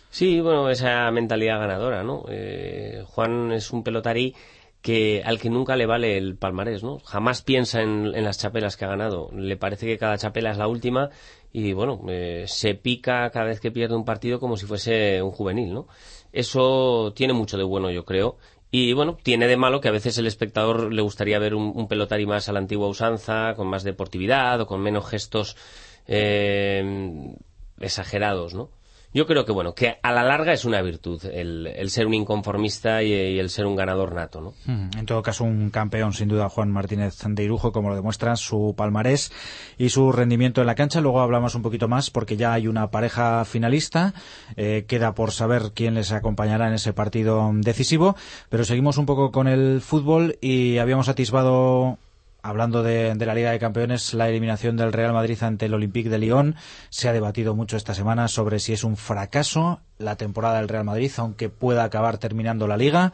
Sí, 0.10 0.42
bueno, 0.42 0.70
esa 0.70 1.10
mentalidad 1.12 1.60
ganadora, 1.60 2.04
¿no? 2.04 2.26
Eh, 2.28 3.06
Juan 3.08 3.54
es 3.54 3.72
un 3.72 3.82
pelotarí 3.82 4.36
que 4.82 5.22
al 5.24 5.40
que 5.40 5.50
nunca 5.50 5.76
le 5.76 5.86
vale 5.86 6.18
el 6.18 6.36
palmarés, 6.36 6.84
¿no? 6.84 7.00
Jamás 7.00 7.42
piensa 7.42 7.82
en, 7.82 8.12
las 8.24 8.40
chapelas 8.40 8.78
que 8.78 8.86
ha 8.86 8.90
ganado. 8.90 9.30
Le 9.34 9.56
parece 9.58 9.86
que 9.86 9.98
cada 9.98 10.18
chapela 10.18 10.52
es 10.52 10.58
la 10.58 10.68
última 10.68 11.10
y, 11.54 11.74
bueno, 11.74 12.02
eh, 12.10 12.46
se 12.48 12.74
pica 12.76 13.30
cada 13.30 13.46
vez 13.46 13.60
que 13.60 13.72
pierde 13.72 13.96
un 13.96 14.06
partido 14.06 14.40
como 14.40 14.58
si 14.58 14.66
fuese 14.66 15.22
un 15.22 15.32
juvenil, 15.32 15.74
¿no? 15.74 15.88
Eso 16.32 17.14
tiene 17.16 17.34
mucho 17.34 17.58
de 17.58 17.64
bueno, 17.64 17.92
yo 17.92 18.06
creo. 18.06 18.38
Y, 18.72 18.94
bueno, 18.94 19.18
tiene 19.22 19.48
de 19.48 19.58
malo 19.58 19.82
que 19.82 19.90
a 19.90 19.92
veces 19.92 20.18
el 20.18 20.28
espectador 20.28 20.94
le 20.94 21.02
gustaría 21.02 21.40
ver 21.40 21.54
un, 21.56 21.88
pelotari 21.88 22.26
más 22.26 22.50
a 22.50 22.54
la 22.54 22.60
antigua 22.60 22.88
usanza, 22.88 23.54
con 23.56 23.68
más 23.68 23.84
deportividad 23.84 24.62
o 24.62 24.66
con 24.66 24.82
menos 24.82 25.08
gestos 25.08 25.58
eh, 26.08 27.36
exagerados, 27.80 28.54
¿no? 28.54 28.70
Yo 29.14 29.28
creo 29.28 29.44
que, 29.46 29.52
bueno, 29.52 29.74
que 29.74 29.98
a 30.02 30.12
la 30.14 30.24
larga 30.24 30.54
es 30.54 30.64
una 30.64 30.82
virtud 30.82 31.22
el, 31.26 31.90
ser 31.90 32.08
un 32.08 32.14
inconformista 32.14 33.04
y, 33.04 33.40
el 33.40 33.50
ser 33.50 33.66
un 33.66 33.76
ganador 33.76 34.14
nato, 34.16 34.40
¿no? 34.40 34.54
Mm, 34.66 34.98
en 35.00 35.06
todo 35.06 35.22
caso, 35.22 35.44
un 35.44 35.70
campeón, 35.70 36.14
sin 36.14 36.30
duda, 36.30 36.48
Juan 36.48 36.72
Martínez 36.72 37.18
de 37.22 37.44
Irujo, 37.44 37.74
como 37.74 37.90
lo 37.90 37.96
demuestra 37.96 38.36
su 38.38 38.74
palmarés 38.78 39.32
y 39.78 39.90
su 39.90 40.12
rendimiento 40.14 40.62
en 40.62 40.68
la 40.68 40.76
cancha. 40.76 41.02
Luego 41.02 41.20
hablamos 41.22 41.56
un 41.56 41.62
poquito 41.62 41.90
más 41.90 42.10
porque 42.10 42.38
ya 42.38 42.54
hay 42.54 42.68
una 42.68 42.90
pareja 42.90 43.44
finalista. 43.44 44.14
Eh, 44.56 44.86
queda 44.88 45.14
por 45.14 45.32
saber 45.32 45.72
quién 45.74 45.96
les 45.96 46.14
acompañará 46.14 46.68
en 46.68 46.76
ese 46.76 46.94
partido 46.94 47.52
decisivo. 47.56 48.16
Pero 48.50 48.64
seguimos 48.64 48.98
un 48.98 49.06
poco 49.06 49.32
con 49.32 49.48
el 49.48 49.82
fútbol 49.82 50.38
y 50.40 50.78
habíamos 50.78 51.10
atisbado 51.10 51.98
hablando 52.44 52.84
de, 52.84 53.16
la 53.16 53.36
Liga 53.36 53.52
de 53.52 53.60
Campeones, 53.60 54.14
la 54.14 54.30
eliminación 54.30 54.78
del 54.78 54.94
Real 54.94 55.14
Madrid 55.14 55.42
ante 55.42 55.66
el 55.66 55.74
Olympique 55.74 56.10
de 56.10 56.20
Lyon. 56.20 56.56
Se 56.90 57.10
ha 57.10 57.14
debatido 57.14 57.56
mucho 57.56 57.78
esta 57.78 57.94
semana 57.94 58.28
sobre 58.28 58.60
si 58.60 58.74
es 58.74 58.84
un 58.84 58.98
fracaso 58.98 59.80
la 59.98 60.16
temporada 60.16 60.58
del 60.58 60.70
Real 60.70 60.84
Madrid, 60.84 61.12
aunque 61.18 61.50
pueda 61.50 61.84
acabar 61.84 62.18
terminando 62.18 62.68
la 62.68 62.78
Liga. 62.78 63.14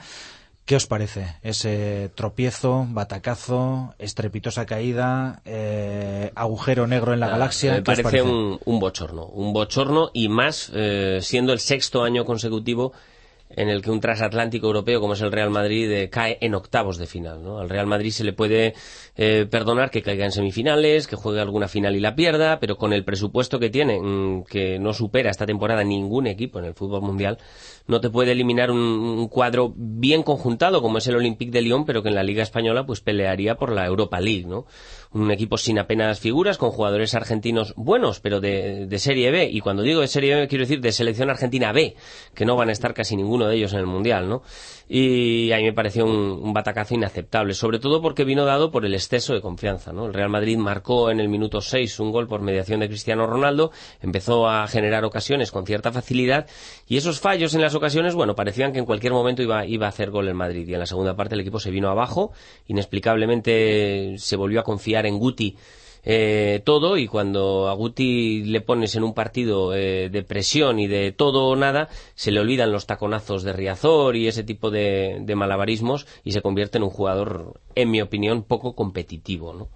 ¿Qué 0.66 0.76
os 0.76 0.86
parece 0.86 1.38
ese 1.44 2.12
tropiezo, 2.14 2.86
batacazo, 2.90 3.96
estrepitosa 4.00 4.66
caída, 4.66 5.42
eh, 5.46 6.34
agujero 6.36 6.88
negro 6.88 7.14
en 7.14 7.22
la 7.22 7.30
galaxia? 7.30 7.72
Me 7.72 7.84
parece, 7.84 8.22
Un, 8.22 8.80
bochorno, 8.80 9.28
un 9.28 9.54
bochorno 9.54 10.10
y 10.14 10.28
más 10.28 10.70
eh, 10.76 11.20
siendo 11.22 11.54
el 11.54 11.60
sexto 11.60 12.04
año 12.04 12.26
consecutivo 12.26 12.92
en 13.50 13.70
el 13.70 13.82
que 13.82 13.92
un 13.92 14.00
transatlántico 14.00 14.68
europeo 14.68 15.00
como 15.00 15.14
es 15.14 15.22
el 15.22 15.32
Real 15.32 15.50
Madrid 15.50 15.90
eh, 15.92 16.10
cae 16.10 16.38
en 16.42 16.56
octavos 16.56 16.98
de 16.98 17.08
final. 17.08 17.44
¿no? 17.44 17.60
Al 17.60 17.70
Real 17.70 17.88
Madrid 17.88 18.12
se 18.12 18.24
le 18.24 18.34
puede 18.34 18.74
eh, 19.16 19.48
perdonar 19.50 19.90
que 19.90 20.02
caiga 20.02 20.26
en 20.26 20.32
semifinales, 20.32 21.08
que 21.08 21.16
juegue 21.16 21.40
alguna 21.40 21.68
final 21.68 21.96
y 21.96 22.00
la 22.00 22.16
pierda, 22.16 22.60
pero 22.60 22.78
con 22.78 22.94
el 22.94 23.04
presupuesto 23.04 23.60
que 23.60 23.70
tiene, 23.70 24.00
mm, 24.00 24.44
que 24.44 24.80
no 24.80 24.94
supera 24.94 25.30
esta 25.30 25.46
temporada 25.46 25.84
ningún 25.84 26.28
equipo 26.28 26.60
en 26.60 26.66
el 26.66 26.74
fútbol 26.74 27.02
mundial, 27.02 27.38
no 27.88 28.02
te 28.02 28.10
puede 28.10 28.34
eliminar 28.34 28.70
un, 28.70 29.28
cuadro 29.30 29.74
bien 29.76 30.24
conjuntado 30.24 30.82
como 30.82 30.98
es 30.98 31.08
el 31.08 31.16
Olympique 31.16 31.52
de 31.52 31.62
Lyon, 31.62 31.86
pero 31.86 32.04
que 32.04 32.10
en 32.10 32.16
la 32.16 32.24
Liga 32.24 32.44
Española 32.44 32.86
pues 32.86 33.02
pelearía 33.02 33.56
por 33.56 33.72
la 33.72 33.86
Europa 33.86 34.20
League, 34.20 34.46
¿no? 34.46 34.66
Un 35.14 35.32
equipo 35.32 35.58
sin 35.58 35.80
apenas 35.80 36.20
figuras, 36.20 36.58
con 36.58 36.72
jugadores 36.72 37.16
argentinos 37.16 37.74
buenos, 37.76 38.20
pero 38.20 38.40
de, 38.40 38.86
de 38.88 39.00
Serie 39.00 39.32
B. 39.32 39.50
Y 39.52 39.62
cuando 39.62 39.84
digo 39.84 40.02
de 40.02 40.08
Serie 40.08 40.36
B 40.36 40.48
quiero 40.48 40.64
decir 40.64 40.82
de 40.82 40.92
selección 40.92 41.30
argentina 41.30 41.72
B, 41.72 41.96
que 42.34 42.46
no 42.46 42.56
van 42.56 42.70
a 42.70 42.72
estar 42.72 42.94
casi 42.94 43.16
ninguno 43.16 43.48
de 43.48 43.56
ellos 43.56 43.74
en 43.74 43.80
el 43.80 43.88
Mundial, 43.88 44.28
¿no? 44.30 44.44
y 44.90 45.52
a 45.52 45.58
mí 45.58 45.64
me 45.64 45.74
pareció 45.74 46.06
un, 46.06 46.54
batacazo 46.54 46.96
inaceptable, 46.96 47.54
sobre 47.54 47.80
todo 47.80 48.02
porque 48.02 48.24
vino 48.24 48.46
dado 48.46 48.72
por 48.72 48.86
el 48.86 48.94
exceso 48.94 49.34
de 49.34 49.42
confianza. 49.42 49.92
¿no? 49.92 50.06
El 50.06 50.14
Real 50.14 50.30
Madrid 50.30 50.58
marcó 50.58 51.12
en 51.12 51.20
el 51.20 51.28
minuto 51.28 51.60
6 51.62 52.00
un 52.00 52.12
gol 52.12 52.28
por 52.28 52.42
mediación 52.42 52.80
de 52.80 52.88
Cristiano 52.88 53.28
Ronaldo, 53.28 53.72
empezó 54.02 54.48
a 54.48 54.66
generar 54.68 55.04
ocasiones 55.04 55.52
con 55.52 55.66
cierta 55.66 55.92
facilidad 55.92 56.48
y 56.88 56.98
esos 56.98 57.20
fallos 57.20 57.54
en 57.54 57.62
las 57.62 57.76
ocasiones, 57.76 58.16
bueno, 58.16 58.36
parecían 58.36 58.72
que 58.72 58.80
en 58.80 58.86
cualquier 58.86 59.12
momento 59.12 59.42
iba, 59.42 59.66
iba 59.66 59.88
a 59.88 59.90
hacer 59.90 60.10
gol 60.10 60.28
el 60.30 60.36
Madrid 60.36 60.68
y 60.68 60.74
en 60.74 60.80
la 60.80 60.86
segunda 60.86 61.16
parte 61.16 61.36
el 61.36 61.42
equipo 61.42 61.60
se 61.60 61.70
vino 61.70 61.90
abajo, 61.90 62.32
inexplicablemente 62.68 64.16
se 64.18 64.36
volvió 64.36 64.62
a 64.62 64.64
confiar 64.64 65.06
en 65.08 65.20
Guti 65.20 65.56
eh, 66.10 66.62
todo 66.64 66.98
y 66.98 67.06
cuando 67.06 67.68
a 67.68 67.74
Guti 67.74 68.46
le 68.46 68.62
pones 68.62 68.96
en 68.96 69.04
un 69.04 69.14
partido 69.14 69.76
eh, 69.76 70.08
de 70.10 70.24
presión 70.24 70.80
y 70.80 70.88
de 70.88 71.12
todo 71.12 71.48
o 71.48 71.56
nada, 71.58 71.90
se 72.16 72.32
le 72.32 72.40
olvidan 72.40 72.72
los 72.72 72.86
taconazos 72.86 73.44
de 73.44 73.52
Riazor 73.52 74.16
y 74.16 74.30
ese 74.30 74.46
tipo 74.46 74.72
de, 74.72 75.22
malabarismos 75.36 76.08
y 76.24 76.32
se 76.32 76.42
convierte 76.42 76.78
en 76.78 76.86
un 76.86 76.92
jugador, 76.92 77.60
en 77.76 77.92
mi 77.92 78.00
opinión, 78.00 78.44
poco 78.44 78.74
competitivo, 78.74 79.54
¿no? 79.54 79.68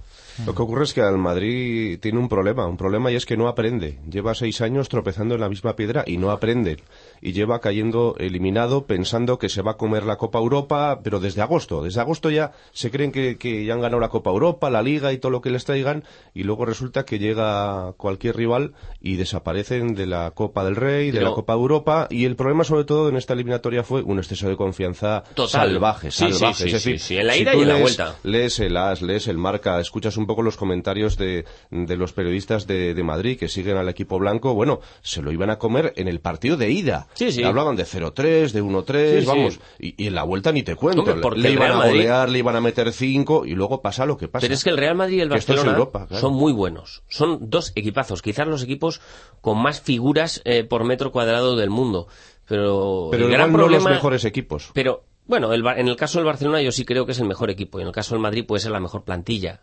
Lo 0.45 0.55
que 0.55 0.61
ocurre 0.61 0.85
es 0.85 0.93
que 0.93 1.01
al 1.01 1.17
Madrid 1.17 2.00
tiene 2.00 2.17
un 2.17 2.29
problema, 2.29 2.65
un 2.65 2.77
problema 2.77 3.11
y 3.11 3.15
es 3.15 3.25
que 3.25 3.35
no 3.35 3.50
aprende. 3.50 4.00
Lleva 4.09 4.33
seis 4.33 4.61
años 4.61 4.88
tropezando 4.88 5.35
en 5.35 5.41
la 5.41 5.50
misma 5.50 5.75
piedra 5.75 6.05
y 6.07 6.15
no 6.15 6.31
aprende. 6.31 6.77
Y 7.21 7.33
lleva 7.33 7.61
cayendo 7.61 8.15
eliminado 8.17 8.87
pensando 8.87 9.37
que 9.37 9.47
se 9.49 9.61
va 9.61 9.71
a 9.71 9.77
comer 9.77 10.03
la 10.03 10.17
Copa 10.17 10.39
Europa, 10.39 11.01
pero 11.03 11.19
desde 11.19 11.41
agosto. 11.41 11.83
Desde 11.83 12.01
agosto 12.01 12.29
ya 12.31 12.51
se 12.71 12.89
creen 12.89 13.11
que, 13.11 13.37
que 13.37 13.63
ya 13.63 13.73
han 13.75 13.81
ganado 13.81 13.99
la 14.01 14.09
Copa 14.09 14.31
Europa, 14.31 14.69
la 14.71 14.81
Liga 14.81 15.13
y 15.13 15.17
todo 15.19 15.31
lo 15.31 15.41
que 15.41 15.51
les 15.51 15.63
traigan 15.65 16.03
y 16.33 16.43
luego 16.43 16.65
resulta 16.65 17.05
que 17.05 17.19
llega 17.19 17.93
cualquier 17.97 18.35
rival 18.35 18.73
y 18.99 19.17
desaparecen 19.17 19.93
de 19.93 20.07
la 20.07 20.31
Copa 20.31 20.63
del 20.63 20.75
Rey, 20.75 21.07
de 21.11 21.19
Pero- 21.19 21.29
la 21.29 21.35
Copa 21.35 21.53
Europa 21.53 22.07
y 22.09 22.25
el 22.25 22.35
problema 22.35 22.63
sobre 22.63 22.85
todo 22.85 23.09
en 23.09 23.17
esta 23.17 23.33
eliminatoria 23.33 23.83
fue 23.83 24.01
un 24.01 24.17
exceso 24.17 24.49
de 24.49 24.57
confianza 24.57 25.23
Total. 25.35 25.49
salvaje, 25.69 26.09
Sí, 26.11 26.25
sí, 26.25 26.33
salvaje. 26.33 26.55
sí, 26.63 26.65
es 26.67 26.73
decir, 26.73 26.99
sí, 26.99 27.17
en 27.17 27.27
la 27.27 27.37
ida 27.37 27.53
y 27.55 27.61
en 27.61 27.67
la 27.67 27.75
lees- 27.75 27.81
vuelta. 27.81 28.15
lees 28.23 28.59
el 28.59 28.75
AS, 28.77 29.01
lees 29.03 29.27
el 29.27 29.37
Marca, 29.37 29.79
escuchas 29.79 30.17
un 30.17 30.25
poco 30.25 30.41
los 30.41 30.57
comentarios 30.57 31.17
de, 31.17 31.45
de 31.69 31.97
los 31.97 32.13
periodistas 32.13 32.65
de, 32.67 32.93
de 32.95 33.03
Madrid 33.03 33.37
que 33.37 33.47
siguen 33.47 33.77
al 33.77 33.89
equipo 33.89 34.17
blanco, 34.17 34.53
bueno, 34.55 34.79
se 35.01 35.21
lo 35.21 35.31
iban 35.31 35.49
a 35.51 35.59
comer 35.59 35.93
en 35.97 36.07
el 36.07 36.19
partido 36.19 36.57
de 36.57 36.71
ida. 36.71 37.07
Sí, 37.13 37.31
sí. 37.31 37.43
Hablaban 37.43 37.75
de 37.75 37.83
0-3, 37.85 38.51
de 38.51 38.63
1-3, 38.63 39.13
Sí, 39.15 39.21
sí. 39.21 39.25
vamos, 39.27 39.59
y, 39.79 40.03
y 40.03 40.07
en 40.07 40.15
la 40.15 40.23
vuelta 40.23 40.51
ni 40.51 40.63
te 40.63 40.75
cuento. 40.75 41.01
Hombre, 41.01 41.15
porque 41.21 41.39
le 41.39 41.51
iban 41.51 41.71
a 41.71 41.75
Madrid- 41.75 41.91
golear, 41.97 42.29
le 42.29 42.39
iban 42.39 42.55
a 42.55 42.61
meter 42.61 42.91
5 42.93 43.45
y 43.45 43.53
luego 43.53 43.81
pasa 43.81 44.05
lo 44.05 44.17
que 44.17 44.27
pasa. 44.27 44.41
Pero 44.43 44.53
es 44.53 44.63
que 44.63 44.69
el 44.69 44.77
Real 44.77 44.95
Madrid 44.95 45.17
y 45.17 45.21
el 45.21 45.27
es 45.27 45.45
Barcelona 45.45 45.71
Europa, 45.71 46.07
claro. 46.07 46.21
son 46.21 46.33
muy 46.33 46.53
buenos. 46.53 47.03
Son 47.09 47.49
dos 47.49 47.73
equipazos, 47.75 48.21
quizás 48.21 48.47
los 48.47 48.63
equipos 48.63 49.01
con 49.41 49.61
más 49.61 49.81
figuras 49.81 50.41
eh, 50.45 50.63
por 50.63 50.83
metro 50.85 51.11
cuadrado 51.11 51.55
del 51.55 51.69
mundo. 51.69 52.07
Pero, 52.47 53.09
Pero 53.11 53.25
el 53.25 53.31
gran 53.31 53.51
no 53.51 53.57
problema... 53.59 53.83
los 53.89 53.93
mejores 53.97 54.25
equipos. 54.25 54.71
Pero, 54.73 55.03
bueno, 55.25 55.53
el 55.53 55.65
en 55.77 55.87
el 55.87 55.95
caso 55.95 56.17
del 56.17 56.25
Barcelona 56.25 56.61
yo 56.61 56.71
sí 56.71 56.85
creo 56.85 57.05
que 57.05 57.11
es 57.13 57.19
el 57.19 57.27
mejor 57.27 57.49
equipo. 57.49 57.77
Y 57.79 57.81
en 57.83 57.87
el 57.89 57.93
caso 57.93 58.15
del 58.15 58.21
Madrid 58.21 58.45
puede 58.45 58.61
ser 58.61 58.71
la 58.71 58.79
mejor 58.79 59.03
plantilla. 59.03 59.61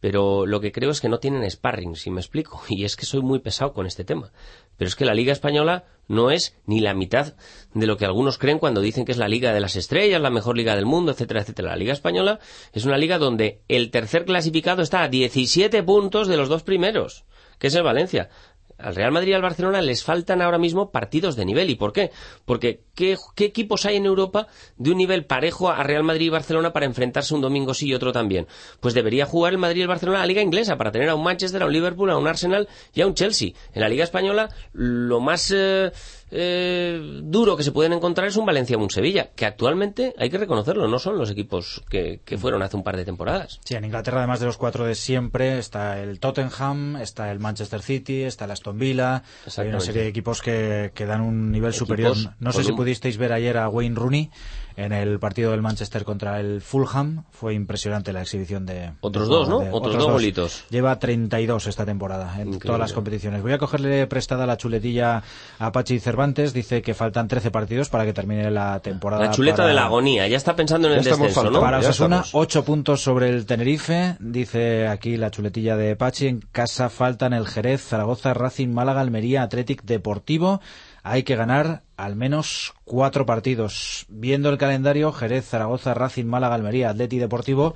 Pero 0.00 0.46
lo 0.46 0.60
que 0.60 0.70
creo 0.70 0.90
es 0.90 1.00
que 1.00 1.08
no 1.08 1.18
tienen 1.18 1.48
sparring, 1.50 1.96
si 1.96 2.10
me 2.10 2.20
explico. 2.20 2.60
Y 2.68 2.84
es 2.84 2.96
que 2.96 3.06
soy 3.06 3.20
muy 3.22 3.38
pesado 3.40 3.72
con 3.72 3.86
este 3.86 4.04
tema. 4.04 4.30
Pero 4.78 4.88
es 4.88 4.96
que 4.96 5.04
la 5.04 5.12
Liga 5.12 5.32
Española 5.32 5.84
no 6.06 6.30
es 6.30 6.56
ni 6.64 6.80
la 6.80 6.94
mitad 6.94 7.34
de 7.74 7.86
lo 7.86 7.98
que 7.98 8.06
algunos 8.06 8.38
creen 8.38 8.58
cuando 8.58 8.80
dicen 8.80 9.04
que 9.04 9.12
es 9.12 9.18
la 9.18 9.28
Liga 9.28 9.52
de 9.52 9.60
las 9.60 9.76
Estrellas, 9.76 10.22
la 10.22 10.30
mejor 10.30 10.56
liga 10.56 10.74
del 10.74 10.86
mundo, 10.86 11.12
etcétera, 11.12 11.42
etcétera. 11.42 11.70
La 11.70 11.76
Liga 11.76 11.92
Española 11.92 12.38
es 12.72 12.86
una 12.86 12.96
liga 12.96 13.18
donde 13.18 13.60
el 13.68 13.90
tercer 13.90 14.24
clasificado 14.24 14.80
está 14.80 15.02
a 15.02 15.08
17 15.08 15.82
puntos 15.82 16.28
de 16.28 16.36
los 16.38 16.48
dos 16.48 16.62
primeros, 16.62 17.24
que 17.58 17.66
es 17.66 17.74
el 17.74 17.82
Valencia. 17.82 18.30
Al 18.78 18.94
Real 18.94 19.12
Madrid 19.12 19.30
y 19.30 19.34
al 19.34 19.42
Barcelona 19.42 19.82
les 19.82 20.04
faltan 20.04 20.40
ahora 20.40 20.58
mismo 20.58 20.90
partidos 20.90 21.36
de 21.36 21.44
nivel. 21.44 21.70
¿Y 21.70 21.74
por 21.74 21.92
qué? 21.92 22.10
Porque 22.44 22.82
¿qué, 22.94 23.16
equipos 23.38 23.86
hay 23.86 23.96
en 23.96 24.06
Europa 24.06 24.46
de 24.76 24.90
un 24.90 24.98
nivel 24.98 25.24
parejo 25.24 25.68
a 25.68 25.82
Real 25.82 26.04
Madrid 26.04 26.26
y 26.26 26.30
Barcelona 26.30 26.72
para 26.72 26.86
enfrentarse 26.86 27.34
un 27.34 27.40
domingo 27.40 27.74
sí 27.74 27.88
y 27.88 27.94
otro 27.94 28.12
también? 28.12 28.46
Pues 28.80 28.94
debería 28.94 29.26
jugar 29.26 29.52
el 29.52 29.58
Madrid 29.58 29.80
y 29.80 29.82
el 29.82 29.88
Barcelona 29.88 30.20
la 30.20 30.26
Liga 30.26 30.42
Inglesa 30.42 30.76
para 30.76 30.92
tener 30.92 31.08
a 31.08 31.14
un 31.14 31.22
Manchester, 31.22 31.62
a 31.62 31.66
un 31.66 31.72
Liverpool, 31.72 32.10
a 32.10 32.16
un 32.16 32.26
Arsenal 32.26 32.68
y 32.94 33.00
a 33.00 33.06
un 33.06 33.14
Chelsea. 33.14 33.52
En 33.72 33.80
la 33.80 33.88
Liga 33.88 34.04
Española 34.04 34.48
lo 34.72 35.20
más 35.20 35.52
eh, 35.54 35.90
eh, 36.30 37.20
duro 37.22 37.56
que 37.56 37.62
se 37.62 37.72
pueden 37.72 37.92
encontrar 37.92 38.28
es 38.28 38.36
un 38.36 38.44
Valencia 38.44 38.76
o 38.76 38.80
un 38.80 38.90
Sevilla, 38.90 39.30
que 39.34 39.46
actualmente, 39.46 40.14
hay 40.18 40.30
que 40.30 40.38
reconocerlo, 40.38 40.88
no 40.88 40.98
son 40.98 41.18
los 41.18 41.30
equipos 41.30 41.82
que, 41.88 42.20
fueron 42.38 42.62
hace 42.62 42.76
un 42.76 42.82
par 42.84 42.96
de 42.96 43.04
temporadas. 43.04 43.60
Sí, 43.64 43.74
en 43.74 43.84
Inglaterra, 43.84 44.18
además 44.18 44.40
de 44.40 44.46
los 44.46 44.56
cuatro 44.56 44.84
de 44.84 44.94
siempre, 44.94 45.58
está 45.58 46.00
el 46.00 46.20
Tottenham, 46.20 46.96
está 46.96 47.30
el 47.30 47.38
Manchester 47.38 47.82
City, 47.82 48.22
está 48.22 48.44
el 48.44 48.52
Villa. 48.76 49.22
Hay 49.56 49.68
una 49.68 49.80
serie 49.80 50.02
de 50.02 50.08
equipos 50.08 50.42
que, 50.42 50.90
que 50.94 51.06
dan 51.06 51.20
un 51.20 51.50
nivel 51.52 51.70
Equipos 51.70 51.78
superior. 51.88 52.16
No 52.40 52.52
sé 52.52 52.64
si 52.64 52.70
un- 52.72 52.76
pudisteis 52.76 53.16
ver 53.18 53.32
ayer 53.32 53.56
a 53.56 53.68
Wayne 53.68 53.94
Rooney 53.94 54.30
en 54.76 54.92
el 54.92 55.18
partido 55.18 55.50
del 55.50 55.60
Manchester 55.62 56.04
contra 56.04 56.38
el 56.40 56.60
Fulham. 56.60 57.24
Fue 57.30 57.54
impresionante 57.54 58.12
la 58.12 58.22
exhibición 58.22 58.64
de. 58.66 58.92
Otros 59.00 59.28
de- 59.28 59.34
dos, 59.34 59.48
¿no? 59.48 59.58
de- 59.60 59.70
Otros 59.72 59.96
dos 59.98 60.10
golitos. 60.12 60.64
Lleva 60.70 60.98
32 60.98 61.66
esta 61.66 61.84
temporada 61.84 62.26
en 62.34 62.48
Increíble. 62.48 62.66
todas 62.66 62.80
las 62.80 62.92
competiciones. 62.92 63.42
Voy 63.42 63.52
a 63.52 63.58
cogerle 63.58 64.06
prestada 64.06 64.46
la 64.46 64.56
chuletilla 64.56 65.22
a 65.58 65.72
Pachi 65.72 65.98
Cervantes. 65.98 66.52
Dice 66.52 66.82
que 66.82 66.94
faltan 66.94 67.26
13 67.28 67.50
partidos 67.50 67.88
para 67.88 68.04
que 68.04 68.12
termine 68.12 68.50
la 68.50 68.78
temporada. 68.80 69.24
La 69.24 69.30
chuleta 69.30 69.56
para- 69.58 69.68
de 69.68 69.74
la 69.74 69.86
agonía, 69.86 70.28
ya 70.28 70.36
está 70.36 70.54
pensando 70.54 70.88
en 70.88 70.94
Ya 70.94 70.98
el 70.98 71.04
descenso, 71.04 71.24
¿no? 71.28 71.34
faltando. 71.34 71.60
para 71.60 71.78
Osasuna, 71.78 72.16
estamos. 72.20 72.34
8 72.34 72.64
puntos 72.64 73.00
sobre 73.02 73.30
el 73.30 73.46
Tenerife. 73.46 74.16
Dice 74.20 74.86
aquí 74.88 75.16
la 75.16 75.30
chuletilla 75.30 75.76
de 75.76 75.96
Pachi. 75.96 76.26
En 76.28 76.40
casa 76.52 76.88
faltan 76.88 77.32
el 77.32 77.46
Jerez, 77.46 77.82
Zaragoza, 77.82 78.34
Racing, 78.34 78.57
Málaga, 78.66 79.00
Almería, 79.00 79.42
Athletic 79.42 79.82
Deportivo. 79.84 80.60
Hay 81.02 81.22
que 81.22 81.36
ganar 81.36 81.84
al 81.96 82.16
menos 82.16 82.74
cuatro 82.84 83.24
partidos. 83.24 84.04
Viendo 84.08 84.50
el 84.50 84.58
calendario, 84.58 85.12
Jerez, 85.12 85.46
Zaragoza, 85.46 85.94
Racing, 85.94 86.26
Málaga, 86.26 86.56
Almería, 86.56 86.90
Atleti 86.90 87.18
Deportivo. 87.18 87.74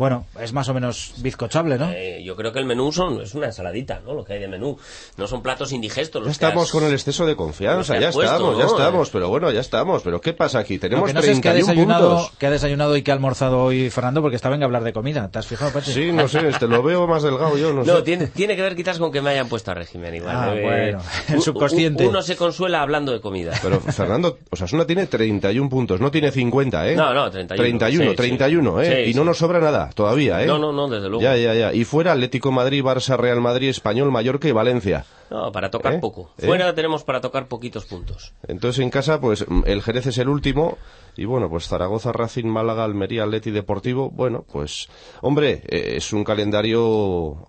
Bueno, 0.00 0.24
es 0.40 0.54
más 0.54 0.66
o 0.70 0.72
menos 0.72 1.12
bizcochable, 1.18 1.76
¿no? 1.76 1.90
Eh, 1.90 2.22
yo 2.24 2.34
creo 2.34 2.52
que 2.54 2.58
el 2.58 2.64
menú 2.64 2.90
son, 2.90 3.20
es 3.20 3.34
una 3.34 3.48
ensaladita, 3.48 4.00
¿no? 4.02 4.14
Lo 4.14 4.24
que 4.24 4.32
hay 4.32 4.40
de 4.40 4.48
menú. 4.48 4.78
No 5.18 5.26
son 5.26 5.42
platos 5.42 5.72
indigestos. 5.72 6.22
Ya 6.22 6.26
los 6.26 6.32
estamos 6.32 6.64
has- 6.68 6.72
con 6.72 6.84
el 6.84 6.92
exceso 6.94 7.26
de 7.26 7.36
confianza, 7.36 7.98
ya 7.98 8.10
puesto, 8.10 8.22
estamos, 8.32 8.56
ya 8.56 8.64
¿no? 8.64 8.70
estamos, 8.70 9.10
pero 9.10 9.28
bueno, 9.28 9.50
ya 9.50 9.60
estamos. 9.60 10.02
Pero 10.02 10.18
¿qué 10.22 10.32
pasa 10.32 10.58
aquí? 10.58 10.78
Tenemos 10.78 11.06
que 11.06 11.12
no 11.12 11.20
sé 11.20 11.32
es 11.32 11.40
que 11.40 11.48
ha 11.50 11.52
31 11.52 11.74
desayunado, 11.76 12.16
puntos. 12.16 12.32
que 12.38 12.46
ha 12.46 12.50
desayunado 12.50 12.96
y 12.96 13.02
que 13.02 13.10
ha 13.10 13.14
almorzado 13.14 13.62
hoy 13.62 13.90
Fernando, 13.90 14.22
porque 14.22 14.36
estaba 14.36 14.54
en 14.54 14.62
hablar 14.62 14.84
de 14.84 14.94
comida. 14.94 15.28
¿Te 15.30 15.38
has 15.38 15.46
fijado, 15.46 15.70
Pachi? 15.70 15.92
Sí, 15.92 16.12
no 16.12 16.28
sé, 16.28 16.40
te 16.58 16.66
lo 16.66 16.82
veo 16.82 17.06
más 17.06 17.22
delgado 17.22 17.58
yo, 17.58 17.74
no, 17.74 17.84
No, 17.84 17.96
sé. 17.96 18.02
tiene, 18.02 18.26
tiene 18.28 18.56
que 18.56 18.62
ver 18.62 18.74
quizás 18.74 18.98
con 18.98 19.12
que 19.12 19.20
me 19.20 19.28
hayan 19.28 19.50
puesto 19.50 19.70
a 19.70 19.74
régimen 19.74 20.14
igual. 20.14 20.34
Ah, 20.34 20.54
Eh, 20.56 20.62
bueno, 20.62 21.02
el 21.28 21.42
subconsciente. 21.42 22.06
Uno 22.08 22.22
se 22.22 22.36
consuela 22.36 22.80
hablando 22.80 23.12
de 23.12 23.20
comida. 23.20 23.52
Pero 23.62 23.80
Fernando, 23.80 24.38
Osasuna 24.50 24.86
tiene 24.86 25.06
31 25.06 25.68
puntos, 25.68 26.00
no 26.00 26.10
tiene 26.10 26.30
50, 26.30 26.88
¿eh? 26.88 26.96
No, 26.96 27.12
no, 27.12 27.30
31, 27.30 27.56
31, 27.78 28.10
sí, 28.12 28.16
31, 28.16 28.80
sí. 28.80 28.86
¿eh? 28.86 29.04
Sí, 29.04 29.10
y 29.10 29.14
no 29.14 29.22
sí. 29.22 29.26
nos 29.26 29.36
sobra 29.38 29.60
nada 29.60 29.89
todavía, 29.94 30.42
¿eh? 30.42 30.46
No, 30.46 30.58
no, 30.58 30.72
no, 30.72 30.88
desde 30.88 31.08
luego. 31.08 31.22
Ya, 31.22 31.36
ya, 31.36 31.54
ya. 31.54 31.72
Y 31.72 31.84
fuera 31.84 32.12
Atlético 32.12 32.52
Madrid, 32.52 32.82
Barça, 32.82 33.16
Real 33.16 33.40
Madrid, 33.40 33.68
Español, 33.68 34.10
Mallorca 34.10 34.48
y 34.48 34.52
Valencia. 34.52 35.04
No, 35.30 35.52
para 35.52 35.70
tocar 35.70 35.94
¿Eh? 35.94 35.98
poco. 35.98 36.30
¿Eh? 36.38 36.46
Fuera 36.46 36.74
tenemos 36.74 37.04
para 37.04 37.20
tocar 37.20 37.46
poquitos 37.46 37.86
puntos. 37.86 38.32
Entonces 38.48 38.82
en 38.82 38.90
casa, 38.90 39.20
pues 39.20 39.48
mm, 39.48 39.62
el 39.66 39.82
Jerez 39.82 40.06
es 40.06 40.18
el 40.18 40.28
último. 40.28 40.76
Y 41.20 41.26
bueno, 41.26 41.50
pues 41.50 41.68
Zaragoza, 41.68 42.12
Racing, 42.12 42.46
Málaga, 42.46 42.82
Almería, 42.82 43.24
Atleti 43.24 43.50
Deportivo. 43.50 44.08
Bueno, 44.08 44.46
pues, 44.50 44.88
hombre, 45.20 45.62
eh, 45.68 45.96
es 45.96 46.14
un 46.14 46.24
calendario 46.24 47.46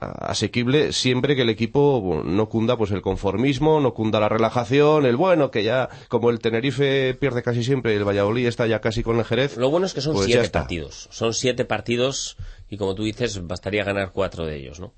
asequible 0.00 0.90
siempre 0.94 1.36
que 1.36 1.42
el 1.42 1.50
equipo 1.50 2.00
bueno, 2.00 2.24
no 2.24 2.48
cunda 2.48 2.78
pues 2.78 2.92
el 2.92 3.02
conformismo, 3.02 3.78
no 3.78 3.92
cunda 3.92 4.20
la 4.20 4.30
relajación, 4.30 5.04
el 5.04 5.16
bueno, 5.16 5.50
que 5.50 5.62
ya, 5.62 5.90
como 6.08 6.30
el 6.30 6.38
Tenerife 6.38 7.12
pierde 7.12 7.42
casi 7.42 7.62
siempre, 7.62 7.94
el 7.94 8.08
Valladolid 8.08 8.46
está 8.46 8.66
ya 8.66 8.80
casi 8.80 9.02
con 9.02 9.18
el 9.18 9.26
Jerez. 9.26 9.58
Lo 9.58 9.68
bueno 9.68 9.84
es 9.84 9.92
que 9.92 10.00
son 10.00 10.14
Pues 10.14 10.24
siete 10.24 10.48
partidos. 10.48 11.06
Son 11.10 11.34
siete 11.34 11.66
partidos 11.66 12.38
y 12.70 12.78
como 12.78 12.94
tú 12.94 13.04
dices, 13.04 13.46
bastaría 13.46 13.84
ganar 13.84 14.12
cuatro 14.12 14.46
de 14.46 14.56
ellos, 14.56 14.80
¿no? 14.80 14.94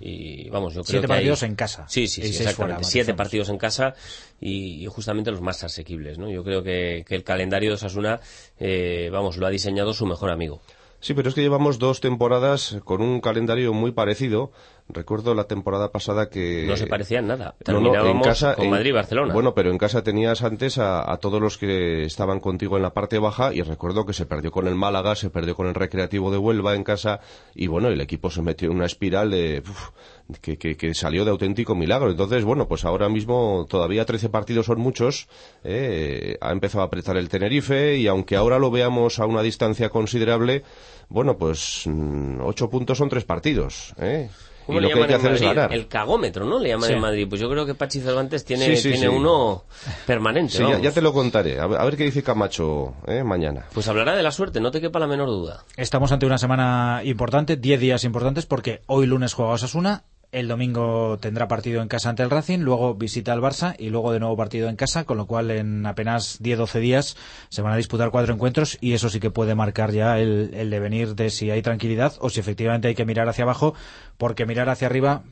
Y 0.00 0.48
vamos, 0.50 0.74
yo 0.74 0.82
creo 0.82 0.92
Siete 1.00 1.06
que 1.06 1.12
hay- 1.12 1.18
partidos 1.20 1.42
en 1.42 1.54
casa. 1.54 1.86
Sí, 1.88 2.06
sí, 2.08 2.22
sí, 2.22 2.28
exactamente. 2.28 2.74
fuera, 2.76 2.82
Siete 2.90 3.14
partidos 3.14 3.48
en 3.48 3.58
casa 3.58 3.94
y, 4.40 4.84
y 4.84 4.86
justamente 4.86 5.30
los 5.30 5.40
más 5.40 5.62
asequibles, 5.64 6.18
¿no? 6.18 6.30
Yo 6.30 6.42
creo 6.44 6.62
que, 6.62 7.04
que 7.06 7.14
el 7.14 7.24
calendario 7.24 7.70
de 7.70 7.74
Osasuna, 7.74 8.20
eh, 8.58 9.08
vamos, 9.12 9.36
lo 9.36 9.46
ha 9.46 9.50
diseñado 9.50 9.92
su 9.94 10.06
mejor 10.06 10.30
amigo. 10.30 10.60
Sí, 11.04 11.12
pero 11.12 11.28
es 11.28 11.34
que 11.34 11.42
llevamos 11.42 11.78
dos 11.78 12.00
temporadas 12.00 12.78
con 12.82 13.02
un 13.02 13.20
calendario 13.20 13.74
muy 13.74 13.92
parecido. 13.92 14.52
Recuerdo 14.88 15.34
la 15.34 15.44
temporada 15.44 15.92
pasada 15.92 16.30
que... 16.30 16.64
No 16.66 16.78
se 16.78 16.86
parecía 16.86 17.18
en 17.18 17.26
nada. 17.26 17.54
No, 17.66 17.74
no, 17.74 17.80
Terminábamos 17.90 18.14
en 18.16 18.22
casa, 18.22 18.54
con 18.54 18.64
en- 18.64 18.70
Madrid 18.70 18.88
y 18.88 18.92
Barcelona. 18.92 19.34
Bueno, 19.34 19.54
pero 19.54 19.70
en 19.70 19.76
casa 19.76 20.02
tenías 20.02 20.42
antes 20.42 20.78
a, 20.78 21.10
a 21.12 21.18
todos 21.18 21.42
los 21.42 21.58
que 21.58 22.04
estaban 22.04 22.40
contigo 22.40 22.76
en 22.78 22.82
la 22.82 22.94
parte 22.94 23.18
baja 23.18 23.52
y 23.52 23.60
recuerdo 23.60 24.06
que 24.06 24.14
se 24.14 24.24
perdió 24.24 24.50
con 24.50 24.66
el 24.66 24.76
Málaga, 24.76 25.14
se 25.14 25.28
perdió 25.28 25.54
con 25.54 25.66
el 25.66 25.74
Recreativo 25.74 26.30
de 26.30 26.38
Huelva 26.38 26.74
en 26.74 26.84
casa 26.84 27.20
y 27.54 27.66
bueno, 27.66 27.88
el 27.88 28.00
equipo 28.00 28.30
se 28.30 28.40
metió 28.40 28.70
en 28.70 28.76
una 28.76 28.86
espiral 28.86 29.30
de, 29.30 29.62
uf, 29.66 29.90
que, 30.40 30.56
que- 30.56 30.76
que 30.76 30.94
salió 30.94 31.24
de 31.24 31.30
auténtico 31.30 31.74
milagro. 31.74 32.10
Entonces, 32.10 32.44
bueno, 32.44 32.66
pues 32.68 32.84
ahora 32.84 33.08
mismo 33.08 33.66
todavía 33.68 34.04
13 34.04 34.28
partidos 34.28 34.66
son 34.66 34.80
muchos. 34.80 35.28
eh, 35.64 36.36
ha 36.40 36.52
empezado 36.52 36.82
a 36.82 36.86
apretar 36.86 37.16
el 37.16 37.28
Tenerife 37.28 37.96
y 37.96 38.06
aunque 38.06 38.36
ahora 38.36 38.58
lo 38.58 38.70
veamos 38.70 39.18
a 39.18 39.26
una 39.26 39.42
distancia 39.42 39.88
considerable, 39.90 40.62
bueno, 41.08 41.36
pues 41.36 41.82
mm, 41.86 42.40
ocho 42.42 42.70
puntos 42.70 42.98
son 42.98 43.08
tres 43.08 43.24
partidos. 43.24 43.94
¿eh? 43.98 44.28
Y 44.30 44.66
¿Cómo 44.66 44.80
lo 44.80 44.88
le 44.88 44.94
que 44.94 45.00
hay 45.00 45.06
que 45.08 45.12
en 45.12 45.20
hacer 45.20 45.32
es 45.34 45.42
ganar. 45.42 45.74
El 45.74 45.88
cagómetro, 45.88 46.46
¿no? 46.46 46.58
Le 46.58 46.70
llaman 46.70 46.88
Sí. 46.88 46.94
en 46.94 47.00
Madrid. 47.02 47.26
Pues 47.28 47.38
yo 47.38 47.50
creo 47.50 47.66
que 47.66 47.74
Pachi 47.74 48.00
Cervantes 48.00 48.46
tiene, 48.46 48.64
Sí, 48.64 48.76
sí, 48.76 48.82
tiene 48.92 49.08
sí. 49.10 49.14
uno 49.14 49.64
permanente. 50.06 50.54
Sí, 50.54 50.62
ya, 50.80 50.90
te 50.90 51.02
lo 51.02 51.12
contaré. 51.12 51.60
A 51.60 51.66
ver, 51.66 51.78
a 51.78 51.84
ver 51.84 51.98
qué 51.98 52.04
dice 52.04 52.22
Camacho 52.22 52.94
eh, 53.06 53.22
mañana. 53.24 53.66
Pues 53.74 53.88
hablará 53.88 54.16
de 54.16 54.22
la 54.22 54.30
suerte, 54.32 54.60
no 54.62 54.70
te 54.70 54.80
quepa 54.80 54.98
la 54.98 55.06
menor 55.06 55.28
duda. 55.28 55.64
Estamos 55.76 56.12
ante 56.12 56.24
una 56.24 56.38
semana 56.38 57.02
importante, 57.04 57.56
10 57.58 57.78
días 57.78 58.04
importantes, 58.04 58.46
porque 58.46 58.80
hoy 58.86 59.04
lunes 59.06 59.34
juega 59.34 59.52
Osasuna, 59.52 60.04
el 60.34 60.48
domingo 60.48 61.16
tendrá 61.20 61.46
partido 61.46 61.80
en 61.80 61.88
casa 61.88 62.10
ante 62.10 62.24
el 62.24 62.30
Racing, 62.30 62.58
luego 62.58 62.94
visita 62.94 63.32
al 63.32 63.40
Barça 63.40 63.76
y 63.78 63.90
luego 63.90 64.12
de 64.12 64.18
nuevo 64.18 64.36
partido 64.36 64.68
en 64.68 64.74
casa, 64.74 65.04
con 65.04 65.16
lo 65.16 65.26
cual 65.26 65.50
en 65.52 65.86
apenas 65.86 66.42
10-12 66.42 66.80
días 66.80 67.16
se 67.50 67.62
van 67.62 67.72
a 67.72 67.76
disputar 67.76 68.10
cuatro 68.10 68.34
encuentros 68.34 68.76
y 68.80 68.94
eso 68.94 69.08
sí 69.08 69.20
que 69.20 69.30
puede 69.30 69.54
marcar 69.54 69.92
ya 69.92 70.18
el, 70.18 70.50
el 70.54 70.70
devenir 70.70 71.14
de 71.14 71.30
si 71.30 71.52
hay 71.52 71.62
tranquilidad 71.62 72.14
o 72.18 72.30
si 72.30 72.40
efectivamente 72.40 72.88
hay 72.88 72.96
que 72.96 73.04
mirar 73.04 73.28
hacia 73.28 73.44
abajo, 73.44 73.74
porque 74.18 74.44
mirar 74.44 74.68
hacia 74.68 74.88
arriba 74.88 75.22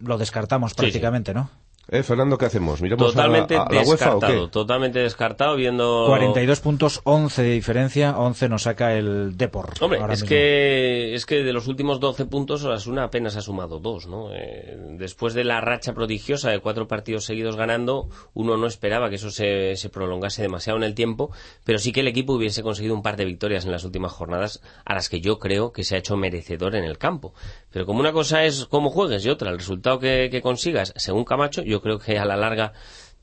lo 0.00 0.18
descartamos 0.18 0.72
sí. 0.72 0.76
prácticamente, 0.76 1.34
¿no? 1.34 1.50
Eh, 1.90 2.02
Fernando, 2.02 2.36
¿qué 2.36 2.44
hacemos? 2.44 2.82
¿Miramos 2.82 3.14
totalmente 3.14 3.56
a, 3.56 3.62
a 3.62 3.72
la 3.72 3.82
UEFA 3.82 4.16
o 4.16 4.20
qué? 4.20 4.48
Totalmente 4.50 4.98
descartado, 4.98 5.56
viendo... 5.56 6.04
42 6.08 6.60
puntos, 6.60 7.00
11 7.04 7.42
de 7.42 7.50
diferencia, 7.50 8.18
11 8.18 8.48
nos 8.50 8.64
saca 8.64 8.92
el 8.94 9.38
Deport. 9.38 9.80
Hombre, 9.80 10.00
es 10.10 10.22
que, 10.22 11.14
es 11.14 11.24
que 11.24 11.36
de 11.36 11.52
los 11.54 11.66
últimos 11.66 11.98
12 11.98 12.26
puntos, 12.26 12.62
Osasuna 12.62 13.04
apenas 13.04 13.36
ha 13.36 13.40
sumado 13.40 13.78
dos, 13.78 14.06
¿no? 14.06 14.34
Eh, 14.34 14.76
después 14.98 15.32
de 15.32 15.44
la 15.44 15.62
racha 15.62 15.94
prodigiosa 15.94 16.50
de 16.50 16.60
cuatro 16.60 16.86
partidos 16.88 17.24
seguidos 17.24 17.56
ganando, 17.56 18.10
uno 18.34 18.58
no 18.58 18.66
esperaba 18.66 19.08
que 19.08 19.16
eso 19.16 19.30
se, 19.30 19.74
se 19.76 19.88
prolongase 19.88 20.42
demasiado 20.42 20.76
en 20.76 20.84
el 20.84 20.94
tiempo, 20.94 21.30
pero 21.64 21.78
sí 21.78 21.92
que 21.92 22.00
el 22.00 22.08
equipo 22.08 22.34
hubiese 22.34 22.62
conseguido 22.62 22.94
un 22.94 23.02
par 23.02 23.16
de 23.16 23.24
victorias 23.24 23.64
en 23.64 23.72
las 23.72 23.84
últimas 23.84 24.12
jornadas, 24.12 24.60
a 24.84 24.92
las 24.94 25.08
que 25.08 25.22
yo 25.22 25.38
creo 25.38 25.72
que 25.72 25.84
se 25.84 25.94
ha 25.94 25.98
hecho 25.98 26.18
merecedor 26.18 26.76
en 26.76 26.84
el 26.84 26.98
campo. 26.98 27.32
Pero 27.70 27.86
como 27.86 28.00
una 28.00 28.12
cosa 28.12 28.44
es 28.44 28.66
cómo 28.66 28.90
juegues 28.90 29.24
y 29.24 29.30
otra 29.30 29.50
el 29.50 29.56
resultado 29.56 29.98
que, 29.98 30.28
que 30.30 30.42
consigas, 30.42 30.92
según 30.96 31.24
Camacho, 31.24 31.62
yo 31.62 31.77
creo 31.82 31.98
que 31.98 32.18
a 32.18 32.24
la 32.24 32.36
larga 32.36 32.72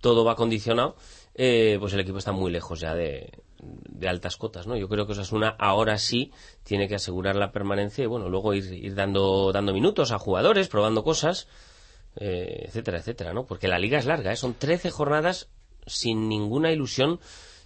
todo 0.02 0.24
va 0.24 0.36
condicionado, 0.36 0.96
eh, 1.34 1.78
pues 1.80 1.94
el 1.94 2.00
equipo 2.00 2.18
está 2.18 2.32
muy 2.32 2.52
lejos 2.52 2.80
ya 2.80 2.94
de, 2.96 3.32
altas 4.08 4.38
cotas, 4.38 4.68
¿no? 4.68 4.78
Yo 4.78 4.88
creo 4.88 5.06
que 5.06 5.14
Osasuna 5.14 5.56
ahora 5.58 5.98
sí 5.98 6.32
tiene 6.64 6.88
que 6.88 6.96
asegurar 6.96 7.36
la 7.36 7.52
permanencia 7.52 8.04
y 8.04 8.08
bueno, 8.08 8.30
luego 8.30 8.54
ir, 8.54 8.72
ir 8.72 8.96
dando, 8.96 9.52
dando 9.52 9.74
minutos 9.74 10.12
a 10.12 10.20
jugadores, 10.20 10.68
probando 10.68 11.04
cosas, 11.04 11.48
eh, 12.18 12.66
etcétera, 12.68 13.00
etcétera, 13.00 13.34
¿no? 13.34 13.46
Porque 13.46 13.68
la 13.68 13.80
liga 13.80 13.98
es 13.98 14.06
larga, 14.06 14.32
¿eh? 14.32 14.36
son 14.36 14.54
13 14.54 14.92
jornadas 14.92 15.50
sin 15.86 16.30
ninguna 16.30 16.72
ilusión 16.72 17.20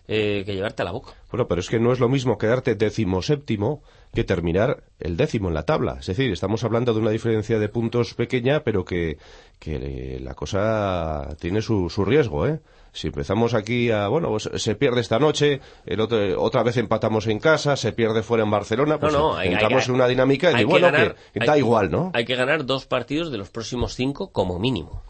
eh, 0.07 0.43
que 0.43 0.55
llevarte 0.55 0.81
a 0.81 0.85
la 0.85 0.91
boca. 0.91 1.13
Bueno, 1.29 1.47
pero 1.47 1.61
es 1.61 1.69
que 1.69 1.79
no 1.79 1.93
es 1.93 1.99
lo 1.99 2.09
mismo 2.09 2.39
quedarte 2.39 2.73
decimoséptimo 2.73 3.83
que 4.13 4.23
terminar 4.23 4.83
el 4.99 5.17
décimo 5.17 5.49
en 5.49 5.53
la 5.53 5.63
tabla. 5.63 5.97
Es 5.99 6.07
decir, 6.07 6.31
estamos 6.31 6.63
hablando 6.63 6.93
de 6.93 6.99
una 6.99 7.11
diferencia 7.11 7.59
de 7.59 7.69
puntos 7.69 8.13
pequeña, 8.15 8.63
pero 8.63 8.83
que, 8.83 9.17
que 9.59 10.19
la 10.21 10.33
cosa 10.35 11.35
tiene 11.39 11.61
su, 11.61 11.89
su 11.89 12.03
riesgo, 12.05 12.47
¿eh? 12.47 12.59
Si 12.91 13.07
empezamos 13.07 13.53
aquí 13.53 13.91
a, 13.91 14.07
bueno, 14.07 14.29
pues 14.29 14.49
se 14.55 14.73
pierde 14.73 15.01
esta 15.01 15.19
noche, 15.19 15.61
el 15.85 15.99
otro, 15.99 16.41
otra 16.41 16.63
vez 16.63 16.75
empatamos 16.77 17.27
en 17.27 17.37
casa, 17.37 17.75
se 17.75 17.91
pierde 17.93 18.23
fuera 18.23 18.43
en 18.43 18.49
Barcelona, 18.49 18.99
pues 18.99 19.13
No, 19.13 19.19
no, 19.33 19.35
hay- 19.37 19.49
entramos 19.53 19.83
hay- 19.83 19.89
en 19.89 19.95
una 19.95 20.07
dinámica 20.07 20.59
y 20.59 20.63
bueno, 20.63 20.87
ganar- 20.87 21.15
que 21.31 21.45
da 21.45 21.55
igual, 21.55 21.91
¿no? 21.91 22.09
Hay 22.15 22.25
que 22.25 22.35
ganar 22.35 22.65
dos 22.65 22.87
partidos 22.87 23.31
de 23.31 23.37
los 23.37 23.51
próximos 23.51 23.93
cinco 23.93 24.31
como 24.31 24.57
mínimo. 24.57 25.03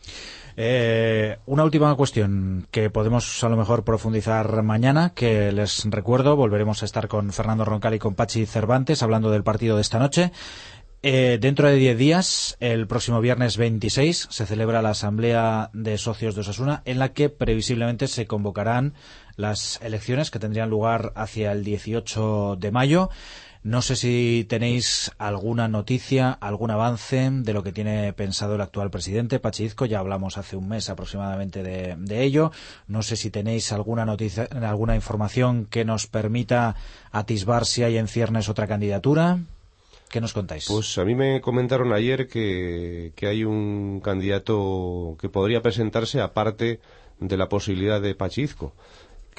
Eh, 0.61 1.37
una 1.45 1.63
última 1.63 1.95
cuestión 1.95 2.67
que 2.69 2.89
podemos 2.89 3.45
a 3.45 3.47
lo 3.47 3.55
mejor 3.55 3.85
profundizar 3.85 4.61
mañana, 4.61 5.13
que 5.15 5.53
les 5.53 5.85
recuerdo, 5.85 6.35
volveremos 6.35 6.81
a 6.81 6.85
estar 6.85 7.07
con 7.07 7.31
Fernando 7.31 7.63
Roncal 7.63 7.93
y 7.93 7.99
con 7.99 8.13
Pachi 8.13 8.45
Cervantes 8.45 9.01
hablando 9.01 9.31
del 9.31 9.43
partido 9.43 9.77
de 9.77 9.81
esta 9.83 9.99
noche. 9.99 10.33
Eh, 11.01 11.37
dentro 11.39 11.69
de 11.69 11.75
10 11.75 11.97
días, 11.97 12.57
el 12.59 12.87
próximo 12.87 13.21
viernes 13.21 13.55
26, 13.55 14.27
se 14.29 14.45
celebra 14.45 14.81
la 14.81 14.89
Asamblea 14.89 15.69
de 15.71 15.97
Socios 15.97 16.35
de 16.35 16.41
Osasuna, 16.41 16.81
en 16.83 16.99
la 16.99 17.13
que 17.13 17.29
previsiblemente 17.29 18.09
se 18.09 18.27
convocarán 18.27 18.95
las 19.37 19.79
elecciones 19.81 20.29
que 20.29 20.39
tendrían 20.39 20.69
lugar 20.69 21.13
hacia 21.15 21.53
el 21.53 21.63
18 21.63 22.57
de 22.59 22.71
mayo. 22.71 23.09
No 23.61 23.81
sé 23.81 23.97
si 23.97 24.45
tenéis 24.47 25.11
alguna 25.17 25.67
noticia, 25.67 26.31
algún 26.31 26.71
avance 26.71 27.29
de 27.29 27.53
lo 27.53 27.61
que 27.61 27.73
tiene 27.73 28.13
pensado 28.13 28.55
el 28.55 28.61
actual 28.61 28.89
presidente, 28.89 29.39
Pachizco. 29.39 29.85
Ya 29.85 29.99
hablamos 29.99 30.37
hace 30.37 30.55
un 30.55 30.69
mes 30.69 30.89
aproximadamente 30.89 31.61
de, 31.61 32.23
ello. 32.23 32.51
No 32.87 33.03
sé 33.03 33.17
si 33.17 33.29
tenéis 33.29 33.73
alguna 33.73 34.05
noticia, 34.05 34.47
alguna 34.61 34.95
información 34.95 35.65
que 35.65 35.83
nos 35.83 36.07
permita 36.07 36.77
atisbar 37.11 37.65
si 37.65 37.83
hay 37.83 37.97
en 37.97 38.07
ciernes 38.07 38.47
otra 38.47 38.65
candidatura. 38.65 39.39
¿Qué 40.09 40.21
nos 40.21 40.33
contáis? 40.33 40.65
Pues 40.67 40.97
a 40.97 41.03
mí 41.03 41.13
me 41.13 41.41
comentaron 41.41 41.91
ayer 41.91 42.29
que, 42.29 43.11
que 43.15 43.27
hay 43.27 43.43
un 43.43 43.99
candidato 43.99 45.17
que 45.19 45.27
podría 45.27 45.61
presentarse 45.61 46.21
aparte 46.21 46.79
de 47.19 47.37
la 47.37 47.49
posibilidad 47.49 48.01
de 48.01 48.15
Pachizco 48.15 48.73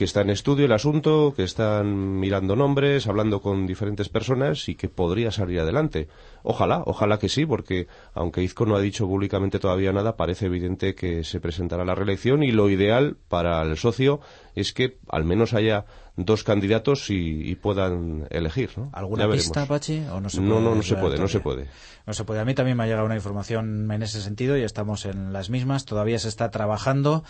que 0.01 0.05
está 0.05 0.23
en 0.23 0.31
estudio 0.31 0.65
el 0.65 0.73
asunto, 0.73 1.35
que 1.37 1.43
están 1.43 2.19
mirando 2.19 2.57
nombres, 2.57 3.07
hablando 3.07 3.43
con 3.43 3.67
diferentes 3.67 4.09
personas 4.09 4.67
y 4.71 4.75
que 4.75 4.89
podría 4.89 5.31
salir 5.31 5.61
adelante. 5.61 6.09
Ojalá, 6.43 6.83
ojalá 6.87 7.19
que 7.19 7.29
sí, 7.29 7.45
porque 7.45 7.87
aunque 8.15 8.43
Izco 8.43 8.65
no 8.65 8.77
ha 8.77 8.81
dicho 8.81 9.07
públicamente 9.07 9.59
todavía 9.59 9.93
nada, 9.93 10.17
parece 10.17 10.47
evidente 10.47 10.95
que 10.95 11.23
se 11.23 11.39
presentará 11.39 11.85
la 11.85 11.95
reelección 11.95 12.43
y 12.43 12.51
lo 12.51 12.71
ideal 12.71 13.19
para 13.29 13.61
el 13.61 13.77
socio 13.77 14.21
es 14.55 14.73
que 14.73 14.97
al 15.11 15.27
menos 15.27 15.53
haya 15.53 15.85
dos 16.17 16.45
candidatos 16.45 17.11
y, 17.11 17.51
y 17.51 17.55
puedan 17.57 18.27
elegir. 18.31 18.71
¿no? 18.79 18.89
¿Alguna 18.95 19.27
Ya 19.27 19.33
pista, 19.33 19.67
Pachi? 19.67 20.03
¿O 20.11 20.19
no, 20.19 20.31
se 20.31 20.41
No, 20.41 20.55
puede 20.55 20.65
no, 20.65 20.75
no 20.77 20.83
se 20.83 20.97
puede, 20.97 21.19
no 21.19 21.29
se 21.29 21.41
puede. 21.41 21.67
No 22.07 22.15
se 22.15 22.25
puede. 22.25 22.41
A 22.41 22.47
mí 22.47 22.55
también 22.55 22.79
me 22.79 22.85
ha 22.85 22.87
llegado 22.87 23.05
una 23.05 23.17
información 23.17 23.91
en 23.91 24.03
ese 24.03 24.23
sentido 24.23 24.57
y 24.57 24.63
estamos 24.63 25.05
en 25.05 25.35
las 25.35 25.51
mismas. 25.51 25.85
Todavía 25.85 26.19
se 26.19 26.29
está 26.29 26.51
trabajando 26.51 27.23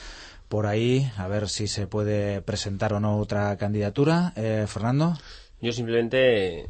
por 0.50 0.66
ahí 0.66 1.08
a 1.16 1.28
ver 1.28 1.48
si 1.48 1.68
se 1.68 1.86
puede 1.86 2.42
presentar 2.42 2.92
o 2.92 2.98
no 2.98 3.18
otra 3.18 3.56
candidatura. 3.56 4.32
Eh, 4.34 4.66
Fernando. 4.66 5.14
Yo 5.60 5.70
simplemente 5.70 6.68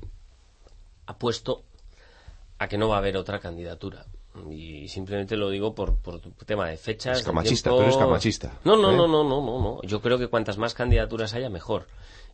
apuesto 1.06 1.64
a 2.58 2.68
que 2.68 2.76
no 2.76 2.90
va 2.90 2.96
a 2.96 2.98
haber 2.98 3.16
otra 3.16 3.40
candidatura. 3.40 4.04
Y 4.50 4.86
simplemente 4.88 5.34
lo 5.34 5.48
digo 5.48 5.74
por, 5.74 5.96
por 5.96 6.20
tema 6.44 6.68
de 6.68 6.76
fechas. 6.76 7.20
Es 7.20 7.24
camachista, 7.24 7.70
tiempo. 7.70 7.78
tú 7.78 7.82
eres 7.84 7.96
camachista, 7.96 8.52
No, 8.64 8.76
no, 8.76 8.92
¿eh? 8.92 8.96
no, 8.96 9.08
no, 9.08 9.24
no, 9.24 9.40
no, 9.40 9.58
no. 9.62 9.82
Yo 9.82 10.02
creo 10.02 10.18
que 10.18 10.28
cuantas 10.28 10.58
más 10.58 10.74
candidaturas 10.74 11.32
haya, 11.32 11.48
mejor. 11.48 11.86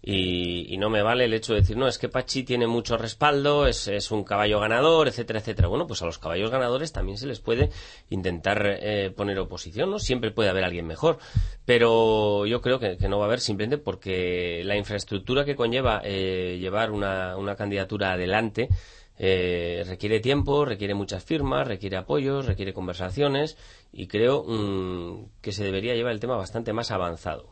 Y, 0.08 0.72
y 0.72 0.78
no 0.78 0.88
me 0.88 1.02
vale 1.02 1.24
el 1.24 1.34
hecho 1.34 1.52
de 1.52 1.62
decir, 1.62 1.76
no, 1.76 1.88
es 1.88 1.98
que 1.98 2.08
Pachi 2.08 2.44
tiene 2.44 2.68
mucho 2.68 2.96
respaldo, 2.96 3.66
es, 3.66 3.88
es 3.88 4.12
un 4.12 4.22
caballo 4.22 4.60
ganador, 4.60 5.08
etcétera, 5.08 5.40
etcétera. 5.40 5.66
Bueno, 5.66 5.88
pues 5.88 6.00
a 6.00 6.06
los 6.06 6.20
caballos 6.20 6.48
ganadores 6.48 6.92
también 6.92 7.18
se 7.18 7.26
les 7.26 7.40
puede 7.40 7.70
intentar 8.08 8.64
eh, 8.64 9.10
poner 9.10 9.36
oposición, 9.40 9.90
¿no? 9.90 9.98
Siempre 9.98 10.30
puede 10.30 10.48
haber 10.48 10.62
alguien 10.62 10.86
mejor. 10.86 11.18
Pero 11.64 12.46
yo 12.46 12.60
creo 12.60 12.78
que, 12.78 12.96
que 12.96 13.08
no 13.08 13.18
va 13.18 13.24
a 13.24 13.26
haber 13.26 13.40
simplemente 13.40 13.78
porque 13.78 14.62
la 14.64 14.76
infraestructura 14.76 15.44
que 15.44 15.56
conlleva 15.56 16.00
eh, 16.04 16.58
llevar 16.60 16.92
una, 16.92 17.36
una 17.36 17.56
candidatura 17.56 18.12
adelante 18.12 18.68
eh, 19.18 19.84
requiere 19.86 20.20
tiempo, 20.20 20.64
requiere 20.64 20.94
muchas 20.94 21.24
firmas, 21.24 21.66
requiere 21.66 21.96
apoyos, 21.96 22.46
requiere 22.46 22.74
conversaciones 22.74 23.56
y 23.92 24.08
creo 24.08 24.44
mm, 24.46 25.40
que 25.40 25.52
se 25.52 25.64
debería 25.64 25.94
llevar 25.94 26.12
el 26.12 26.20
tema 26.20 26.36
bastante 26.36 26.72
más 26.72 26.90
avanzado. 26.90 27.48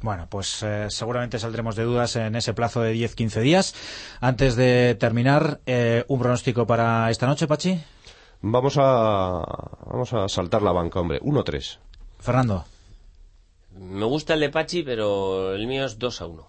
Bueno, 0.00 0.28
pues 0.28 0.62
eh, 0.62 0.86
seguramente 0.90 1.38
saldremos 1.38 1.74
de 1.76 1.84
dudas 1.84 2.16
en 2.16 2.36
ese 2.36 2.54
plazo 2.54 2.82
de 2.82 2.94
10-15 2.94 3.40
días. 3.40 3.74
Antes 4.20 4.54
de 4.56 4.96
terminar, 4.98 5.60
eh, 5.66 6.04
un 6.08 6.20
pronóstico 6.20 6.66
para 6.66 7.10
esta 7.10 7.26
noche, 7.26 7.46
Pachi. 7.46 7.80
Vamos 8.42 8.76
a, 8.78 9.44
vamos 9.86 10.12
a 10.12 10.28
saltar 10.28 10.62
la 10.62 10.72
banca, 10.72 11.00
hombre. 11.00 11.20
1-3. 11.20 11.78
Fernando, 12.18 12.64
Me 13.78 14.04
gusta 14.04 14.34
el 14.34 14.40
de 14.40 14.50
Pachi, 14.50 14.82
pero 14.82 15.54
el 15.54 15.66
mío 15.66 15.84
es 15.84 15.98
2 15.98 16.20
a 16.20 16.26
1. 16.26 16.46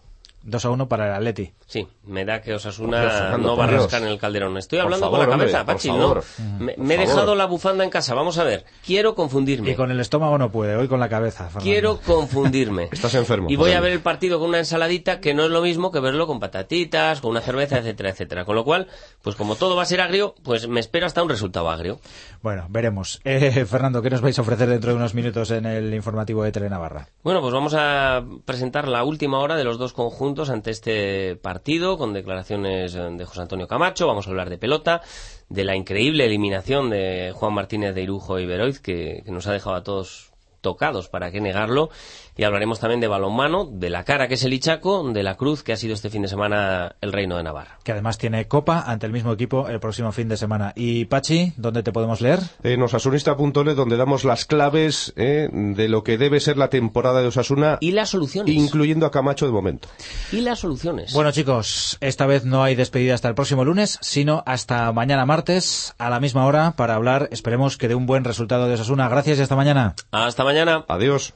2 0.48 0.64
a 0.64 0.70
1 0.70 0.88
para 0.88 1.08
el 1.08 1.14
Atleti. 1.14 1.54
Sí, 1.66 1.86
me 2.06 2.24
da 2.24 2.42
que 2.42 2.54
Osasuna 2.54 3.02
Dios, 3.02 3.12
Fernando, 3.12 3.50
no 3.50 3.58
va 3.58 3.66
a 3.66 3.68
rascar 3.68 4.02
en 4.02 4.08
el 4.08 4.18
calderón. 4.18 4.58
Estoy 4.58 4.80
Por 4.80 4.86
hablando 4.86 5.06
favor, 5.08 5.20
con 5.20 5.30
la 5.30 5.38
cabeza, 5.38 5.60
hombre, 5.60 5.76
Pachi, 5.76 5.92
no. 5.92 6.16
Me, 6.58 6.74
Por 6.74 6.86
me 6.86 6.96
he 6.96 6.98
dejado 6.98 7.36
la 7.36 7.46
bufanda 7.46 7.84
en 7.84 7.90
casa, 7.90 8.16
vamos 8.16 8.38
a 8.38 8.46
ver. 8.46 8.64
Quiero 8.86 9.14
confundirme. 9.14 9.72
Y 9.72 9.76
con 9.76 9.92
el 9.92 10.00
estómago 10.00 10.38
no 10.38 10.50
puede, 10.50 10.78
hoy 10.78 10.88
con 10.88 11.02
la 11.02 11.10
cabeza. 11.10 11.46
Fernando. 11.50 11.64
Quiero 11.64 12.00
confundirme. 12.00 12.88
Estás 12.94 13.14
enfermo, 13.16 13.50
Y 13.50 13.58
voy 13.58 13.74
a 13.74 13.82
ver 13.82 13.92
el 13.92 14.00
partido 14.00 14.40
con 14.40 14.48
una 14.48 14.60
ensaladita 14.60 15.20
que 15.20 15.34
no 15.34 15.44
es 15.44 15.50
lo 15.50 15.62
mismo 15.62 15.92
que 15.92 16.00
verlo 16.00 16.28
con 16.28 16.40
patatitas, 16.40 17.20
con 17.20 17.32
una 17.32 17.42
cerveza, 17.42 17.78
etcétera, 17.80 18.12
etcétera. 18.12 18.46
Con 18.46 18.56
lo 18.56 18.64
cual, 18.64 18.88
pues 19.22 19.36
como 19.36 19.58
todo 19.58 19.76
va 19.76 19.82
a 19.82 19.86
ser 19.86 20.00
agrio, 20.00 20.34
pues 20.44 20.70
me 20.70 20.80
espero 20.80 21.06
hasta 21.08 21.22
un 21.22 21.28
resultado 21.28 21.70
agrio. 21.70 22.00
Bueno, 22.42 22.66
veremos. 22.70 23.20
Eh, 23.30 23.66
Fernando, 23.66 24.02
¿qué 24.02 24.10
nos 24.10 24.22
vais 24.22 24.40
a 24.40 24.42
ofrecer 24.42 24.70
dentro 24.70 24.92
de 24.92 24.96
unos 24.96 25.14
minutos 25.14 25.52
en 25.52 25.66
el 25.66 25.94
informativo 25.94 26.44
de 26.44 26.52
Telenavarra? 26.52 27.10
Bueno, 27.24 27.42
pues 27.42 27.54
vamos 27.54 27.74
a 27.78 28.24
presentar 28.46 28.88
la 28.88 29.04
última 29.04 29.40
hora 29.40 29.56
de 29.56 29.66
los 29.66 29.78
dos 29.78 29.92
conjuntos 29.92 30.37
ante 30.46 30.72
este 30.72 31.36
partido, 31.36 31.98
con 31.98 32.14
declaraciones 32.14 32.96
eh, 32.96 33.10
de 33.12 33.26
José 33.26 33.42
Antonio 33.42 33.68
Camacho. 33.68 34.08
Vamos 34.08 34.28
a 34.28 34.30
hablar 34.30 34.50
de 34.50 34.58
pelota, 34.58 35.02
de 35.50 35.64
la 35.64 35.76
increíble 35.76 36.26
eliminación 36.26 36.90
de 36.90 37.34
Juan 37.36 37.54
Martínez 37.54 37.96
de 37.96 38.04
Irujo 38.04 38.40
y 38.40 38.46
Beroiz, 38.46 38.80
que, 38.80 39.24
que 39.26 39.32
nos 39.32 39.48
ha 39.48 39.54
dejado 39.54 39.76
a 39.76 39.84
todos 39.84 40.27
tocados, 40.62 41.10
para 41.10 41.32
qué 41.32 41.42
negarlo. 41.42 41.90
Y 42.36 42.44
hablaremos 42.44 42.80
también 42.80 43.00
de 43.02 43.08
balonmano, 43.08 43.68
de 43.72 43.90
la 43.90 44.04
cara 44.04 44.28
que 44.28 44.36
es 44.36 44.44
el 44.44 44.54
Ichaco, 44.54 45.10
de 45.12 45.24
la 45.24 45.36
cruz 45.38 45.64
que 45.64 45.74
ha 45.74 45.78
sido 45.78 45.96
este 45.96 46.12
fin 46.12 46.22
de 46.22 46.28
semana 46.28 46.96
el 47.02 47.12
Reino 47.12 47.36
de 47.38 47.42
Navarra. 47.44 47.80
Que 47.84 47.92
además 47.94 48.20
tiene 48.20 48.48
Copa 48.48 48.84
ante 48.86 49.08
el 49.08 49.12
mismo 49.12 49.32
equipo 49.34 49.68
el 49.68 49.80
próximo 49.80 50.12
fin 50.12 50.30
de 50.30 50.38
semana. 50.38 50.72
Y 50.76 51.06
Pachi, 51.06 51.54
¿dónde 51.58 51.82
te 51.82 51.92
podemos 51.92 52.22
leer? 52.22 52.40
En 52.62 52.84
osasunista.net, 52.84 53.76
donde 53.76 53.98
damos 53.98 54.24
las 54.24 54.46
claves 54.46 55.14
eh, 55.16 55.50
de 55.52 55.88
lo 55.90 56.04
que 56.04 56.20
debe 56.20 56.40
ser 56.40 56.58
la 56.58 56.70
temporada 56.70 57.22
de 57.22 57.28
Osasuna, 57.30 57.78
Y 57.82 57.92
las 57.94 58.10
soluciones. 58.10 58.54
incluyendo 58.54 59.08
a 59.08 59.12
Camacho 59.12 59.48
de 59.48 59.52
momento. 59.52 59.88
y 60.32 60.42
las 60.42 60.60
soluciones. 60.60 61.14
Bueno 61.14 61.32
chicos, 61.32 61.98
esta 62.02 62.28
vez 62.28 62.46
no 62.46 62.62
hay 62.64 62.76
despedida 62.76 63.16
hasta 63.16 63.30
el 63.30 63.36
próximo 63.36 63.66
lunes, 63.66 63.98
sino 64.02 64.44
hasta 64.46 64.92
mañana 64.92 65.26
martes 65.26 65.96
a 65.98 66.10
la 66.12 66.20
misma 66.20 66.46
hora 66.46 66.74
para 66.76 66.94
hablar, 66.96 67.30
esperemos 67.32 67.78
que 67.78 67.88
de 67.88 67.96
un 67.96 68.06
buen 68.06 68.24
resultado 68.24 68.68
de 68.68 68.76
Osasuna. 68.76 69.10
Gracias 69.10 69.40
y 69.40 69.42
hasta 69.42 69.56
mañana. 69.56 69.96
hasta 70.12 70.44
mañana. 70.48 70.86
Adiós. 70.88 71.34